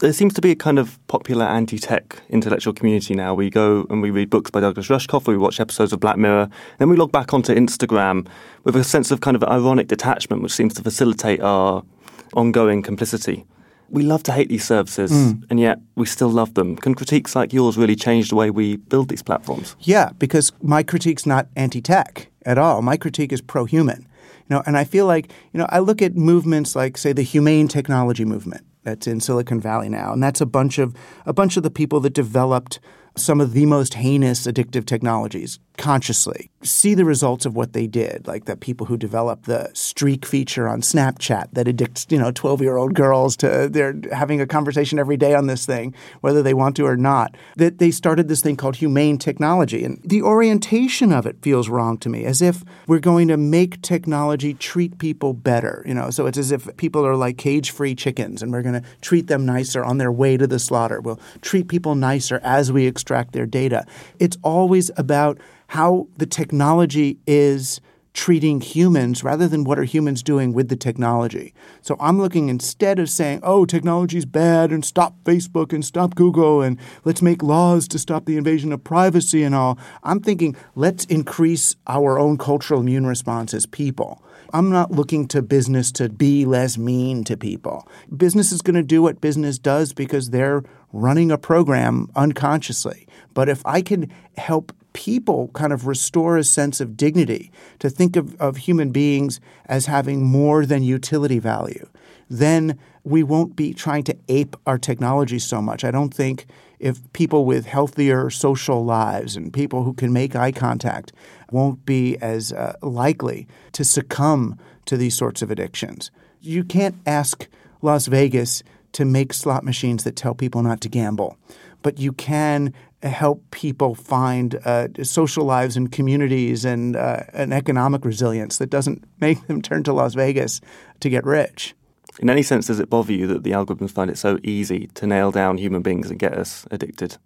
There 0.00 0.14
seems 0.14 0.32
to 0.32 0.40
be 0.40 0.50
a 0.50 0.56
kind 0.56 0.78
of 0.78 0.98
popular 1.08 1.44
anti 1.44 1.78
tech 1.78 2.22
intellectual 2.30 2.72
community 2.72 3.14
now. 3.14 3.34
We 3.34 3.50
go 3.50 3.86
and 3.90 4.00
we 4.00 4.10
read 4.10 4.30
books 4.30 4.50
by 4.50 4.60
Douglas 4.60 4.88
Rushkoff, 4.88 5.28
or 5.28 5.32
we 5.32 5.36
watch 5.36 5.60
episodes 5.60 5.92
of 5.92 6.00
Black 6.00 6.16
Mirror, 6.16 6.48
then 6.78 6.88
we 6.88 6.96
log 6.96 7.12
back 7.12 7.34
onto 7.34 7.54
Instagram 7.54 8.26
with 8.64 8.76
a 8.76 8.82
sense 8.82 9.10
of 9.10 9.20
kind 9.20 9.36
of 9.36 9.44
ironic 9.44 9.88
detachment, 9.88 10.40
which 10.42 10.52
seems 10.52 10.72
to 10.74 10.82
facilitate 10.82 11.42
our 11.42 11.84
ongoing 12.32 12.80
complicity. 12.80 13.44
We 13.90 14.02
love 14.02 14.22
to 14.22 14.32
hate 14.32 14.48
these 14.48 14.64
services, 14.64 15.12
mm. 15.12 15.44
and 15.50 15.60
yet 15.60 15.78
we 15.96 16.06
still 16.06 16.30
love 16.30 16.54
them. 16.54 16.76
Can 16.76 16.94
critiques 16.94 17.36
like 17.36 17.52
yours 17.52 17.76
really 17.76 17.96
change 17.96 18.30
the 18.30 18.36
way 18.36 18.50
we 18.50 18.76
build 18.76 19.10
these 19.10 19.22
platforms? 19.22 19.76
Yeah, 19.80 20.12
because 20.18 20.50
my 20.62 20.82
critique's 20.82 21.26
not 21.26 21.46
anti 21.56 21.82
tech 21.82 22.28
at 22.46 22.56
all. 22.56 22.80
My 22.80 22.96
critique 22.96 23.34
is 23.34 23.42
pro 23.42 23.66
human. 23.66 24.06
You 24.48 24.56
know, 24.56 24.62
and 24.64 24.78
I 24.78 24.84
feel 24.84 25.04
like, 25.04 25.30
you 25.52 25.58
know, 25.58 25.66
I 25.68 25.80
look 25.80 26.00
at 26.00 26.16
movements 26.16 26.74
like, 26.74 26.96
say, 26.96 27.12
the 27.12 27.22
humane 27.22 27.68
technology 27.68 28.24
movement 28.24 28.64
that's 28.82 29.06
in 29.06 29.20
Silicon 29.20 29.60
Valley 29.60 29.88
now, 29.88 30.12
and 30.12 30.22
that's 30.22 30.40
a 30.40 30.46
bunch 30.46 30.78
of 30.78 30.94
a 31.26 31.32
bunch 31.32 31.56
of 31.56 31.62
the 31.62 31.70
people 31.70 32.00
that 32.00 32.12
developed 32.12 32.80
some 33.16 33.40
of 33.40 33.52
the 33.52 33.66
most 33.66 33.94
heinous 33.94 34.46
addictive 34.46 34.86
technologies 34.86 35.58
consciously. 35.76 36.49
See 36.62 36.92
the 36.92 37.06
results 37.06 37.46
of 37.46 37.56
what 37.56 37.72
they 37.72 37.86
did, 37.86 38.26
like 38.26 38.44
the 38.44 38.54
people 38.54 38.86
who 38.86 38.98
developed 38.98 39.46
the 39.46 39.70
streak 39.72 40.26
feature 40.26 40.68
on 40.68 40.82
Snapchat 40.82 41.46
that 41.54 41.66
addicts, 41.66 42.06
you 42.10 42.18
know, 42.18 42.30
12-year-old 42.30 42.92
girls 42.92 43.34
to 43.38 43.66
they're 43.72 43.98
having 44.12 44.42
a 44.42 44.46
conversation 44.46 44.98
every 44.98 45.16
day 45.16 45.34
on 45.34 45.46
this 45.46 45.64
thing, 45.64 45.94
whether 46.20 46.42
they 46.42 46.52
want 46.52 46.76
to 46.76 46.84
or 46.84 46.98
not. 46.98 47.34
That 47.56 47.78
they 47.78 47.90
started 47.90 48.28
this 48.28 48.42
thing 48.42 48.56
called 48.56 48.76
humane 48.76 49.16
technology. 49.16 49.84
And 49.84 50.02
the 50.04 50.20
orientation 50.20 51.12
of 51.12 51.24
it 51.24 51.40
feels 51.40 51.70
wrong 51.70 51.96
to 51.96 52.10
me, 52.10 52.26
as 52.26 52.42
if 52.42 52.62
we're 52.86 52.98
going 52.98 53.28
to 53.28 53.38
make 53.38 53.80
technology 53.80 54.52
treat 54.52 54.98
people 54.98 55.32
better. 55.32 55.82
You 55.86 55.94
know, 55.94 56.10
so 56.10 56.26
it's 56.26 56.36
as 56.36 56.52
if 56.52 56.76
people 56.76 57.06
are 57.06 57.16
like 57.16 57.38
cage-free 57.38 57.94
chickens 57.94 58.42
and 58.42 58.52
we're 58.52 58.60
going 58.60 58.82
to 58.82 58.88
treat 59.00 59.28
them 59.28 59.46
nicer 59.46 59.82
on 59.82 59.96
their 59.96 60.12
way 60.12 60.36
to 60.36 60.46
the 60.46 60.58
slaughter. 60.58 61.00
We'll 61.00 61.20
treat 61.40 61.68
people 61.68 61.94
nicer 61.94 62.38
as 62.42 62.70
we 62.70 62.86
extract 62.86 63.32
their 63.32 63.46
data. 63.46 63.86
It's 64.18 64.36
always 64.42 64.90
about 64.98 65.38
how 65.70 66.08
the 66.16 66.26
technology 66.26 67.16
is 67.28 67.80
treating 68.12 68.60
humans 68.60 69.22
rather 69.22 69.46
than 69.46 69.62
what 69.62 69.78
are 69.78 69.84
humans 69.84 70.20
doing 70.20 70.52
with 70.52 70.68
the 70.68 70.74
technology. 70.74 71.54
So 71.80 71.96
I'm 72.00 72.18
looking 72.18 72.48
instead 72.48 72.98
of 72.98 73.08
saying, 73.08 73.38
oh, 73.44 73.64
technology's 73.64 74.24
bad 74.24 74.72
and 74.72 74.84
stop 74.84 75.14
Facebook 75.22 75.72
and 75.72 75.84
stop 75.84 76.16
Google 76.16 76.60
and 76.60 76.76
let's 77.04 77.22
make 77.22 77.44
laws 77.44 77.86
to 77.86 78.00
stop 78.00 78.24
the 78.24 78.36
invasion 78.36 78.72
of 78.72 78.82
privacy 78.82 79.44
and 79.44 79.54
all. 79.54 79.78
I'm 80.02 80.18
thinking, 80.18 80.56
let's 80.74 81.04
increase 81.04 81.76
our 81.86 82.18
own 82.18 82.36
cultural 82.36 82.80
immune 82.80 83.06
response 83.06 83.54
as 83.54 83.64
people. 83.64 84.24
I'm 84.52 84.70
not 84.70 84.90
looking 84.90 85.28
to 85.28 85.40
business 85.40 85.92
to 85.92 86.08
be 86.08 86.44
less 86.44 86.76
mean 86.76 87.22
to 87.24 87.36
people. 87.36 87.86
Business 88.16 88.50
is 88.50 88.60
going 88.60 88.74
to 88.74 88.82
do 88.82 89.02
what 89.02 89.20
business 89.20 89.56
does 89.56 89.92
because 89.92 90.30
they're 90.30 90.64
running 90.92 91.30
a 91.30 91.38
program 91.38 92.10
unconsciously. 92.16 93.06
But 93.34 93.48
if 93.48 93.64
I 93.64 93.82
can 93.82 94.12
help 94.36 94.72
people 94.92 95.48
kind 95.54 95.72
of 95.72 95.86
restore 95.86 96.36
a 96.36 96.44
sense 96.44 96.80
of 96.80 96.96
dignity, 96.96 97.52
to 97.78 97.88
think 97.88 98.16
of, 98.16 98.40
of 98.40 98.56
human 98.56 98.90
beings 98.90 99.40
as 99.66 99.86
having 99.86 100.24
more 100.24 100.66
than 100.66 100.82
utility 100.82 101.38
value, 101.38 101.88
then 102.28 102.78
we 103.04 103.22
won't 103.22 103.56
be 103.56 103.72
trying 103.72 104.04
to 104.04 104.16
ape 104.28 104.56
our 104.66 104.78
technology 104.78 105.38
so 105.38 105.62
much. 105.62 105.84
I 105.84 105.90
don't 105.90 106.12
think 106.12 106.46
if 106.78 107.12
people 107.12 107.44
with 107.44 107.66
healthier 107.66 108.30
social 108.30 108.84
lives 108.84 109.36
and 109.36 109.52
people 109.52 109.84
who 109.84 109.92
can 109.92 110.12
make 110.12 110.34
eye 110.36 110.52
contact 110.52 111.12
won't 111.50 111.84
be 111.86 112.16
as 112.18 112.52
uh, 112.52 112.74
likely 112.82 113.46
to 113.72 113.84
succumb 113.84 114.58
to 114.86 114.96
these 114.96 115.16
sorts 115.16 115.42
of 115.42 115.50
addictions. 115.50 116.10
You 116.40 116.64
can't 116.64 116.96
ask 117.06 117.46
Las 117.82 118.06
Vegas 118.06 118.62
to 118.92 119.04
make 119.04 119.32
slot 119.32 119.64
machines 119.64 120.04
that 120.04 120.16
tell 120.16 120.34
people 120.34 120.62
not 120.62 120.80
to 120.82 120.88
gamble, 120.88 121.36
but 121.82 121.98
you 121.98 122.12
can 122.12 122.72
help 123.02 123.42
people 123.50 123.94
find 123.94 124.56
uh, 124.64 124.88
social 125.02 125.44
lives 125.44 125.76
and 125.76 125.90
communities 125.90 126.64
and 126.64 126.96
uh, 126.96 127.22
an 127.32 127.52
economic 127.52 128.04
resilience 128.04 128.58
that 128.58 128.68
doesn't 128.68 129.04
make 129.20 129.46
them 129.46 129.62
turn 129.62 129.82
to 129.84 129.92
Las 129.92 130.14
Vegas 130.14 130.60
to 131.00 131.08
get 131.08 131.24
rich. 131.24 131.74
In 132.18 132.28
any 132.28 132.42
sense, 132.42 132.66
does 132.66 132.80
it 132.80 132.90
bother 132.90 133.12
you 133.12 133.26
that 133.28 133.44
the 133.44 133.52
algorithms 133.52 133.92
find 133.92 134.10
it 134.10 134.18
so 134.18 134.38
easy 134.42 134.88
to 134.94 135.06
nail 135.06 135.30
down 135.30 135.56
human 135.56 135.80
beings 135.80 136.10
and 136.10 136.18
get 136.18 136.34
us 136.34 136.66
addicted? 136.70 137.16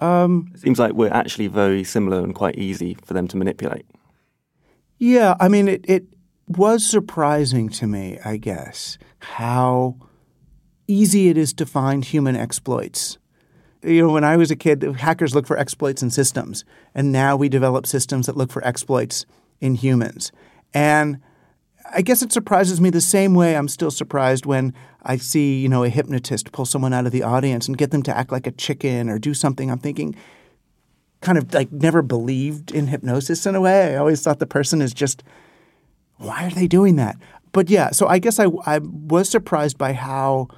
Um, 0.00 0.50
it 0.54 0.60
seems 0.60 0.78
like 0.78 0.92
we're 0.92 1.12
actually 1.12 1.46
very 1.46 1.84
similar 1.84 2.18
and 2.18 2.34
quite 2.34 2.56
easy 2.56 2.96
for 3.04 3.14
them 3.14 3.28
to 3.28 3.36
manipulate. 3.36 3.86
Yeah, 4.98 5.34
I 5.40 5.48
mean, 5.48 5.68
it, 5.68 5.84
it 5.88 6.04
was 6.48 6.84
surprising 6.84 7.68
to 7.70 7.86
me, 7.86 8.18
I 8.24 8.36
guess, 8.36 8.98
how 9.20 9.96
easy 10.90 11.28
it 11.28 11.38
is 11.38 11.52
to 11.54 11.66
find 11.66 12.04
human 12.04 12.36
exploits 12.36 13.18
you 13.82 14.02
know, 14.02 14.12
when 14.12 14.24
I 14.24 14.36
was 14.36 14.50
a 14.50 14.56
kid, 14.56 14.82
hackers 14.82 15.34
look 15.34 15.46
for 15.46 15.58
exploits 15.58 16.02
in 16.02 16.10
systems, 16.10 16.64
and 16.94 17.12
now 17.12 17.36
we 17.36 17.48
develop 17.48 17.86
systems 17.86 18.26
that 18.26 18.36
look 18.36 18.50
for 18.50 18.64
exploits 18.66 19.24
in 19.60 19.74
humans. 19.74 20.32
And 20.74 21.20
I 21.92 22.02
guess 22.02 22.22
it 22.22 22.32
surprises 22.32 22.80
me 22.80 22.90
the 22.90 23.00
same 23.00 23.34
way 23.34 23.56
I'm 23.56 23.68
still 23.68 23.90
surprised 23.90 24.46
when 24.46 24.74
I 25.02 25.16
see, 25.16 25.60
you 25.60 25.68
know, 25.68 25.82
a 25.82 25.88
hypnotist 25.88 26.52
pull 26.52 26.66
someone 26.66 26.92
out 26.92 27.06
of 27.06 27.12
the 27.12 27.22
audience 27.22 27.66
and 27.66 27.78
get 27.78 27.90
them 27.90 28.02
to 28.04 28.16
act 28.16 28.30
like 28.30 28.46
a 28.46 28.52
chicken 28.52 29.08
or 29.08 29.18
do 29.18 29.32
something. 29.32 29.70
I'm 29.70 29.78
thinking, 29.78 30.14
kind 31.22 31.38
of 31.38 31.52
like 31.54 31.72
never 31.72 32.02
believed 32.02 32.70
in 32.70 32.86
hypnosis 32.88 33.46
in 33.46 33.54
a 33.54 33.60
way. 33.60 33.94
I 33.94 33.96
always 33.96 34.22
thought 34.22 34.38
the 34.38 34.46
person 34.46 34.82
is 34.82 34.92
just, 34.92 35.22
why 36.16 36.46
are 36.46 36.50
they 36.50 36.66
doing 36.66 36.96
that? 36.96 37.16
But 37.52 37.70
yeah, 37.70 37.90
so 37.90 38.06
I 38.06 38.18
guess 38.18 38.38
I, 38.38 38.46
I 38.66 38.78
was 38.78 39.28
surprised 39.28 39.78
by 39.78 39.94
how 39.94 40.48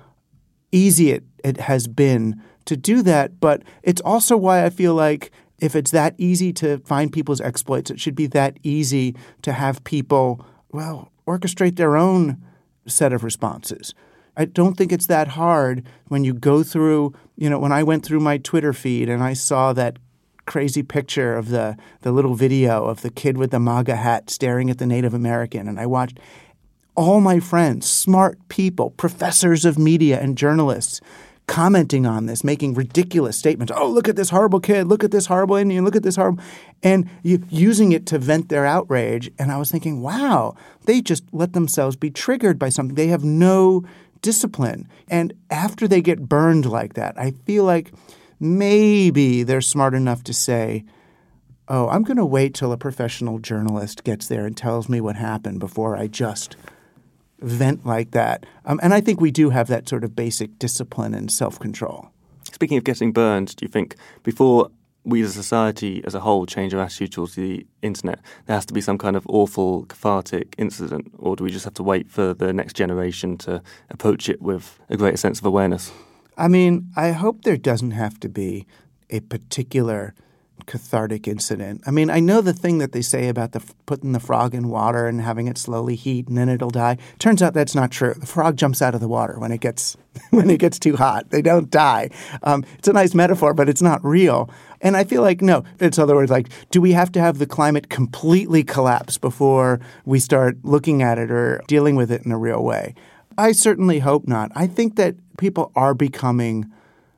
easy 0.73 1.13
it, 1.13 1.25
it 1.45 1.59
has 1.59 1.87
been 1.87 2.43
to 2.65 2.77
do 2.77 3.03
that. 3.03 3.39
But 3.41 3.63
it's 3.83 4.01
also 4.01 4.37
why 4.37 4.65
I 4.65 4.71
feel 4.71 4.95
like 4.95 5.31
if 5.59 5.77
it's 5.77 5.93
that 5.93 6.15
easy 6.19 6.53
to 6.55 6.79
find 6.79 7.13
people's 7.13 7.41
exploits, 7.41 7.91
it 7.91 8.01
should 8.01 8.17
be 8.17 8.27
that 8.29 8.59
easy 8.63 9.15
to 9.43 9.53
have 9.53 9.85
people, 9.85 10.45
well, 10.73 11.13
orchestrate 11.27 11.77
their 11.77 11.97
own 11.97 12.43
set 12.87 13.13
of 13.13 13.23
responses. 13.23 13.95
I 14.37 14.47
don't 14.47 14.77
think 14.77 14.93
it's 14.93 15.07
that 15.07 15.29
hard 15.29 15.85
when 16.09 16.25
you 16.25 16.33
go 16.33 16.63
through, 16.63 17.15
you 17.37 17.51
know, 17.51 17.59
when 17.59 17.71
I 17.71 17.83
went 17.83 18.05
through 18.05 18.21
my 18.21 18.39
Twitter 18.39 18.73
feed 18.73 19.09
and 19.09 19.23
I 19.23 19.35
saw 19.35 19.73
that 19.75 19.99
crazy 20.45 20.83
picture 20.83 21.37
of 21.37 21.51
the 21.51 21.77
the 22.01 22.11
little 22.11 22.35
video 22.35 22.85
of 22.85 23.03
the 23.03 23.11
kid 23.11 23.39
with 23.39 23.53
the 23.53 23.61
MAGA 23.61 23.95
hat 23.95 24.29
staring 24.29 24.71
at 24.71 24.79
the 24.79 24.87
Native 24.87 25.15
American 25.15 25.69
and 25.69 25.79
I 25.79 25.87
watched 25.87 26.19
all 26.95 27.21
my 27.21 27.41
friends, 27.41 27.89
smart 27.89 28.39
people, 28.49 28.91
professors 28.91 29.65
of 29.65 29.79
media 29.79 30.21
and 30.21 30.37
journalists 30.37 31.01
commenting 31.47 32.07
on 32.07 32.27
this, 32.27 32.45
making 32.45 32.75
ridiculous 32.75 33.37
statements. 33.37 33.73
Oh, 33.75 33.89
look 33.89 34.09
at 34.09 34.17
this 34.17 34.31
horrible 34.31 34.61
kid. 34.61 34.87
Look 34.87 35.03
at 35.03 35.11
this 35.11 35.27
horrible 35.27 35.57
Indian. 35.57 35.85
Look 35.85 35.97
at 35.97 36.03
this 36.03 36.17
horrible. 36.17 36.43
And 36.83 37.09
using 37.23 37.93
it 37.93 38.07
to 38.07 38.19
vent 38.19 38.49
their 38.49 38.65
outrage. 38.65 39.31
And 39.39 39.51
I 39.51 39.59
was 39.59 39.71
thinking, 39.71 40.03
wow, 40.03 40.55
they 40.85 41.01
just 41.01 41.25
let 41.33 41.53
themselves 41.53 41.97
be 41.97 42.11
triggered 42.11 42.59
by 42.59 42.69
something. 42.69 42.95
They 42.95 43.09
have 43.09 43.25
no 43.25 43.85
discipline. 44.23 44.89
And 45.09 45.33
after 45.51 45.89
they 45.89 46.01
get 46.01 46.29
burned 46.29 46.67
like 46.67 46.95
that, 46.95 47.19
I 47.19 47.33
feel 47.45 47.65
like 47.65 47.93
maybe 48.39 49.43
they're 49.43 49.61
smart 49.61 49.95
enough 49.95 50.23
to 50.25 50.33
say, 50.33 50.85
oh, 51.69 51.89
I'm 51.89 52.05
going 52.05 52.17
to 52.17 52.25
wait 52.25 52.55
till 52.55 52.73
a 52.73 52.77
professional 52.77 53.39
journalist 53.39 54.05
gets 54.05 54.29
there 54.29 54.47
and 54.47 54.57
tells 54.57 54.89
me 54.89 55.01
what 55.01 55.17
happened 55.17 55.59
before 55.61 55.97
I 55.97 56.07
just 56.07 56.57
vent 57.43 57.85
like 57.85 58.13
that. 58.13 58.47
Um, 58.65 58.81
and 58.83 58.95
I 58.95 59.01
think 59.01 59.21
we 59.21 59.31
do 59.31 59.51
have 59.51 59.69
that 59.69 59.89
sort 59.89 60.05
of 60.05 60.17
basic 60.17 60.59
discipline 60.59 61.15
and 61.15 61.31
self 61.31 61.59
control. 61.59 62.11
Speaking 62.53 62.79
of 62.79 62.85
getting 62.85 63.13
burned, 63.13 63.57
do 63.57 63.65
you 63.65 63.69
think 63.69 63.97
before 64.23 64.71
we 65.05 65.23
as 65.23 65.31
a 65.31 65.33
society 65.33 66.03
as 66.07 66.15
a 66.15 66.21
whole 66.21 66.47
change 66.47 66.73
our 66.75 66.81
attitude 66.81 67.13
towards 67.13 67.35
the 67.35 67.67
internet, 67.83 68.21
there 68.47 68.57
has 68.57 68.67
to 68.67 68.75
be 68.75 68.81
some 68.81 68.99
kind 68.99 69.17
of 69.17 69.27
awful 69.29 69.85
cathartic 69.87 70.55
incident, 70.59 71.13
or 71.19 71.35
do 71.35 71.45
we 71.45 71.51
just 71.51 71.65
have 71.65 71.75
to 71.75 71.83
wait 71.83 72.09
for 72.09 72.35
the 72.35 72.53
next 72.53 72.75
generation 72.75 73.37
to 73.39 73.63
approach 73.91 74.29
it 74.29 74.41
with 74.41 74.79
a 74.89 74.97
greater 74.97 75.17
sense 75.17 75.39
of 75.41 75.47
awareness? 75.47 75.93
I 76.37 76.49
mean, 76.49 76.91
I 76.97 77.11
hope 77.11 77.43
there 77.43 77.57
doesn't 77.57 77.91
have 77.91 78.19
to 78.21 78.29
be 78.29 78.67
a 79.11 79.21
particular 79.21 80.15
cathartic 80.67 81.27
incident. 81.27 81.83
I 81.87 81.91
mean, 81.91 82.11
I 82.11 82.21
know 82.21 82.41
the 82.41 82.53
thing 82.53 82.79
that 82.79 82.93
they 82.93 83.03
say 83.03 83.29
about 83.29 83.53
the 83.53 83.63
putting 83.87 84.13
the 84.13 84.21
frog 84.21 84.55
in 84.55 84.69
water 84.69 85.07
and 85.07 85.21
having 85.21 85.49
it 85.49 85.59
slowly 85.59 85.97
heat 85.97 86.29
and 86.29 86.37
then 86.37 86.49
it'll 86.49 86.71
die. 86.71 86.99
Turns 87.19 87.43
out 87.43 87.55
that's 87.55 87.75
not 87.75 87.91
true. 87.91 88.15
The 88.15 88.27
frog 88.27 88.57
jumps 88.57 88.81
out 88.81 88.95
of 88.95 89.01
the 89.01 89.09
water 89.09 89.39
when 89.39 89.53
it 89.53 89.61
gets 89.61 89.97
when 90.31 90.51
it 90.51 90.59
gets 90.59 90.79
too 90.79 90.97
hot. 90.97 91.31
They 91.31 91.43
don't 91.43 91.71
die. 91.71 92.11
Um, 92.43 92.65
it's 92.79 92.89
a 92.89 92.93
nice 92.93 93.15
metaphor, 93.15 93.55
but 93.55 93.69
it's 93.69 93.83
not 93.83 94.05
real. 94.05 94.51
And 94.81 94.97
I 94.97 95.05
feel 95.05 95.23
like 95.23 95.43
no. 95.43 95.65
It's 95.79 95.99
other 95.99 96.15
words 96.15 96.31
like, 96.31 96.49
do 96.71 96.81
we 96.81 96.93
have 96.93 97.13
to 97.13 97.21
have 97.21 97.39
the 97.39 97.47
climate 97.47 97.89
completely 97.89 98.65
collapse 98.65 99.19
before 99.19 99.81
we 100.05 100.19
start 100.19 100.59
looking 100.65 101.03
at 101.03 101.19
it 101.19 101.31
or 101.31 101.63
dealing 101.67 101.97
with 101.97 102.11
it 102.11 102.23
in 102.25 102.33
a 102.33 102.39
real 102.39 102.63
way? 102.63 102.95
I 103.39 103.53
certainly 103.53 104.01
hope 104.01 104.29
not. 104.29 104.53
I 104.55 104.67
think 104.67 104.97
that 104.97 105.17
people 105.39 105.73
are 105.75 105.95
becoming 105.95 106.71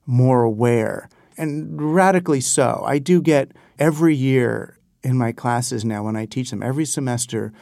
more 0.07 0.43
aware 0.43 1.09
and 1.37 1.95
radically 1.95 2.41
so. 2.41 2.83
I 2.87 2.99
do 2.99 3.21
get 3.21 3.53
every 3.79 4.15
year 4.15 4.79
in 5.03 5.19
my 5.19 5.33
classes 5.33 5.85
now 5.85 6.03
when 6.03 6.17
I 6.17 6.27
teach 6.27 6.51
them, 6.51 6.63
every 6.63 6.85
semester, 6.85 7.53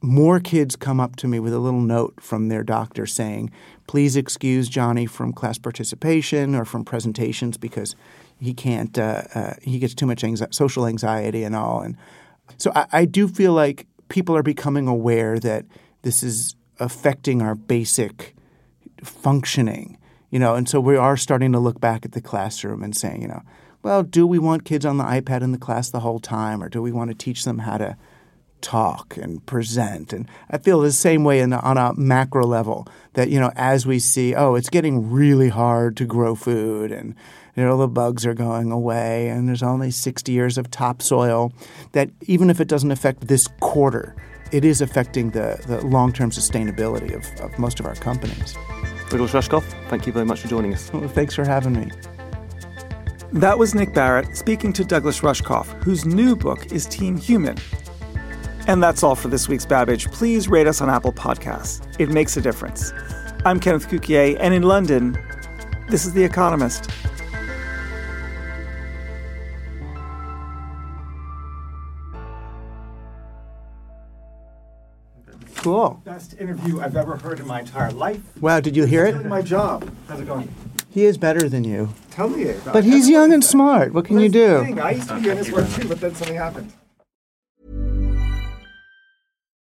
more 0.00 0.40
kids 0.40 0.76
come 0.76 1.00
up 1.00 1.16
to 1.16 1.28
me 1.28 1.38
with 1.40 1.52
a 1.52 1.58
little 1.58 1.80
note 1.80 2.20
from 2.20 2.48
their 2.48 2.62
doctor 2.62 3.04
saying, 3.04 3.50
please 3.86 4.16
excuse 4.16 4.68
Johnny 4.68 5.06
from 5.06 5.32
class 5.32 5.58
participation 5.58 6.54
or 6.54 6.64
from 6.64 6.84
presentations 6.84 7.56
because 7.56 7.96
he 8.40 8.54
can't, 8.54 8.96
uh, 8.96 9.24
uh, 9.34 9.54
he 9.60 9.78
gets 9.78 9.94
too 9.94 10.06
much 10.06 10.22
anxi- 10.22 10.54
social 10.54 10.86
anxiety 10.86 11.42
and 11.42 11.56
all. 11.56 11.80
And 11.80 11.96
so 12.56 12.70
I, 12.74 12.86
I 12.92 13.04
do 13.04 13.26
feel 13.26 13.52
like 13.52 13.86
people 14.08 14.36
are 14.36 14.42
becoming 14.42 14.86
aware 14.86 15.38
that 15.40 15.66
this 16.02 16.22
is 16.22 16.54
affecting 16.78 17.42
our 17.42 17.56
basic 17.56 18.36
functioning 19.02 19.98
you 20.30 20.38
know, 20.38 20.54
and 20.54 20.68
so 20.68 20.80
we 20.80 20.96
are 20.96 21.16
starting 21.16 21.52
to 21.52 21.58
look 21.58 21.80
back 21.80 22.04
at 22.04 22.12
the 22.12 22.20
classroom 22.20 22.82
and 22.82 22.96
saying, 22.96 23.22
you 23.22 23.28
know, 23.28 23.42
well, 23.82 24.02
do 24.02 24.26
we 24.26 24.38
want 24.38 24.64
kids 24.64 24.84
on 24.84 24.98
the 24.98 25.04
iPad 25.04 25.42
in 25.42 25.52
the 25.52 25.58
class 25.58 25.90
the 25.90 26.00
whole 26.00 26.18
time, 26.18 26.62
or 26.62 26.68
do 26.68 26.82
we 26.82 26.92
want 26.92 27.10
to 27.10 27.16
teach 27.16 27.44
them 27.44 27.60
how 27.60 27.78
to 27.78 27.96
talk 28.60 29.16
and 29.16 29.44
present? 29.46 30.12
And 30.12 30.28
I 30.50 30.58
feel 30.58 30.80
the 30.80 30.92
same 30.92 31.24
way 31.24 31.40
in, 31.40 31.52
on 31.52 31.78
a 31.78 31.94
macro 31.94 32.44
level 32.44 32.88
that 33.14 33.30
you 33.30 33.38
know, 33.38 33.52
as 33.54 33.86
we 33.86 33.98
see, 33.98 34.34
oh, 34.34 34.56
it's 34.56 34.68
getting 34.68 35.10
really 35.10 35.48
hard 35.48 35.96
to 35.98 36.04
grow 36.04 36.34
food, 36.34 36.90
and 36.90 37.14
you 37.56 37.64
know, 37.64 37.78
the 37.78 37.88
bugs 37.88 38.26
are 38.26 38.34
going 38.34 38.70
away, 38.70 39.28
and 39.28 39.48
there's 39.48 39.62
only 39.62 39.90
60 39.90 40.32
years 40.32 40.58
of 40.58 40.70
topsoil. 40.70 41.52
That 41.92 42.10
even 42.22 42.50
if 42.50 42.60
it 42.60 42.68
doesn't 42.68 42.90
affect 42.90 43.28
this 43.28 43.48
quarter, 43.60 44.14
it 44.52 44.64
is 44.64 44.80
affecting 44.80 45.30
the, 45.30 45.62
the 45.66 45.84
long-term 45.86 46.30
sustainability 46.30 47.14
of, 47.14 47.40
of 47.40 47.58
most 47.58 47.80
of 47.80 47.86
our 47.86 47.94
companies. 47.94 48.56
Douglas 49.08 49.32
Rushkoff, 49.32 49.64
thank 49.88 50.06
you 50.06 50.12
very 50.12 50.26
much 50.26 50.40
for 50.40 50.48
joining 50.48 50.74
us. 50.74 50.92
Well, 50.92 51.08
thanks 51.08 51.34
for 51.34 51.44
having 51.44 51.72
me. 51.72 51.90
That 53.32 53.58
was 53.58 53.74
Nick 53.74 53.92
Barrett 53.94 54.36
speaking 54.36 54.72
to 54.74 54.84
Douglas 54.84 55.20
Rushkoff, 55.20 55.66
whose 55.82 56.04
new 56.04 56.36
book 56.36 56.72
is 56.72 56.86
Team 56.86 57.16
Human. 57.16 57.56
And 58.66 58.82
that's 58.82 59.02
all 59.02 59.14
for 59.14 59.28
this 59.28 59.48
week's 59.48 59.64
Babbage. 59.64 60.10
Please 60.10 60.48
rate 60.48 60.66
us 60.66 60.80
on 60.80 60.90
Apple 60.90 61.12
Podcasts. 61.12 61.82
It 61.98 62.10
makes 62.10 62.36
a 62.36 62.40
difference. 62.40 62.92
I'm 63.44 63.60
Kenneth 63.60 63.88
Cukier, 63.88 64.36
and 64.40 64.52
in 64.52 64.62
London, 64.62 65.16
this 65.88 66.04
is 66.04 66.12
The 66.12 66.24
Economist. 66.24 66.90
Cool. 75.58 76.00
Best 76.04 76.34
interview 76.38 76.80
I've 76.80 76.96
ever 76.96 77.16
heard 77.16 77.40
in 77.40 77.46
my 77.46 77.60
entire 77.60 77.90
life. 77.90 78.20
Wow, 78.40 78.60
did 78.60 78.76
you 78.76 78.84
hear 78.84 79.06
it? 79.06 79.26
my 79.26 79.42
job. 79.42 79.90
How's 80.06 80.20
it 80.20 80.26
going? 80.26 80.48
He 80.88 81.04
is 81.04 81.18
better 81.18 81.48
than 81.48 81.64
you. 81.64 81.92
Tell 82.12 82.28
me 82.28 82.48
about 82.50 82.72
But 82.72 82.84
he's 82.84 83.08
young 83.08 83.32
and 83.32 83.44
smart. 83.44 83.92
What 83.92 84.04
can 84.04 84.20
you 84.20 84.28
do? 84.28 84.78
I 84.80 84.92
used 84.92 85.08
to 85.08 85.20
be 85.20 85.30
in 85.30 85.36
his 85.36 85.50
work 85.50 85.68
too, 85.70 85.88
but 85.88 86.00
then 86.00 86.14
something 86.14 86.36
happened. 86.36 86.72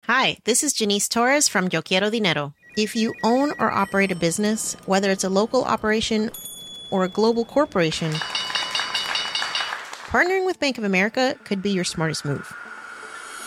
Hi, 0.05 0.37
this 0.45 0.63
is 0.63 0.71
Janice 0.71 1.09
Torres 1.09 1.49
from 1.49 1.67
Yo 1.71 1.81
Quiero 1.81 2.09
Dinero. 2.09 2.53
If 2.77 2.95
you 2.95 3.13
own 3.23 3.51
or 3.59 3.69
operate 3.69 4.11
a 4.11 4.15
business, 4.15 4.77
whether 4.85 5.11
it's 5.11 5.25
a 5.25 5.29
local 5.29 5.65
operation 5.65 6.31
or 6.91 7.03
a 7.03 7.09
global 7.09 7.43
corporation, 7.43 8.11
partnering 10.07 10.45
with 10.45 10.61
Bank 10.61 10.77
of 10.77 10.85
America 10.85 11.35
could 11.43 11.61
be 11.61 11.71
your 11.71 11.83
smartest 11.83 12.23
move. 12.23 12.55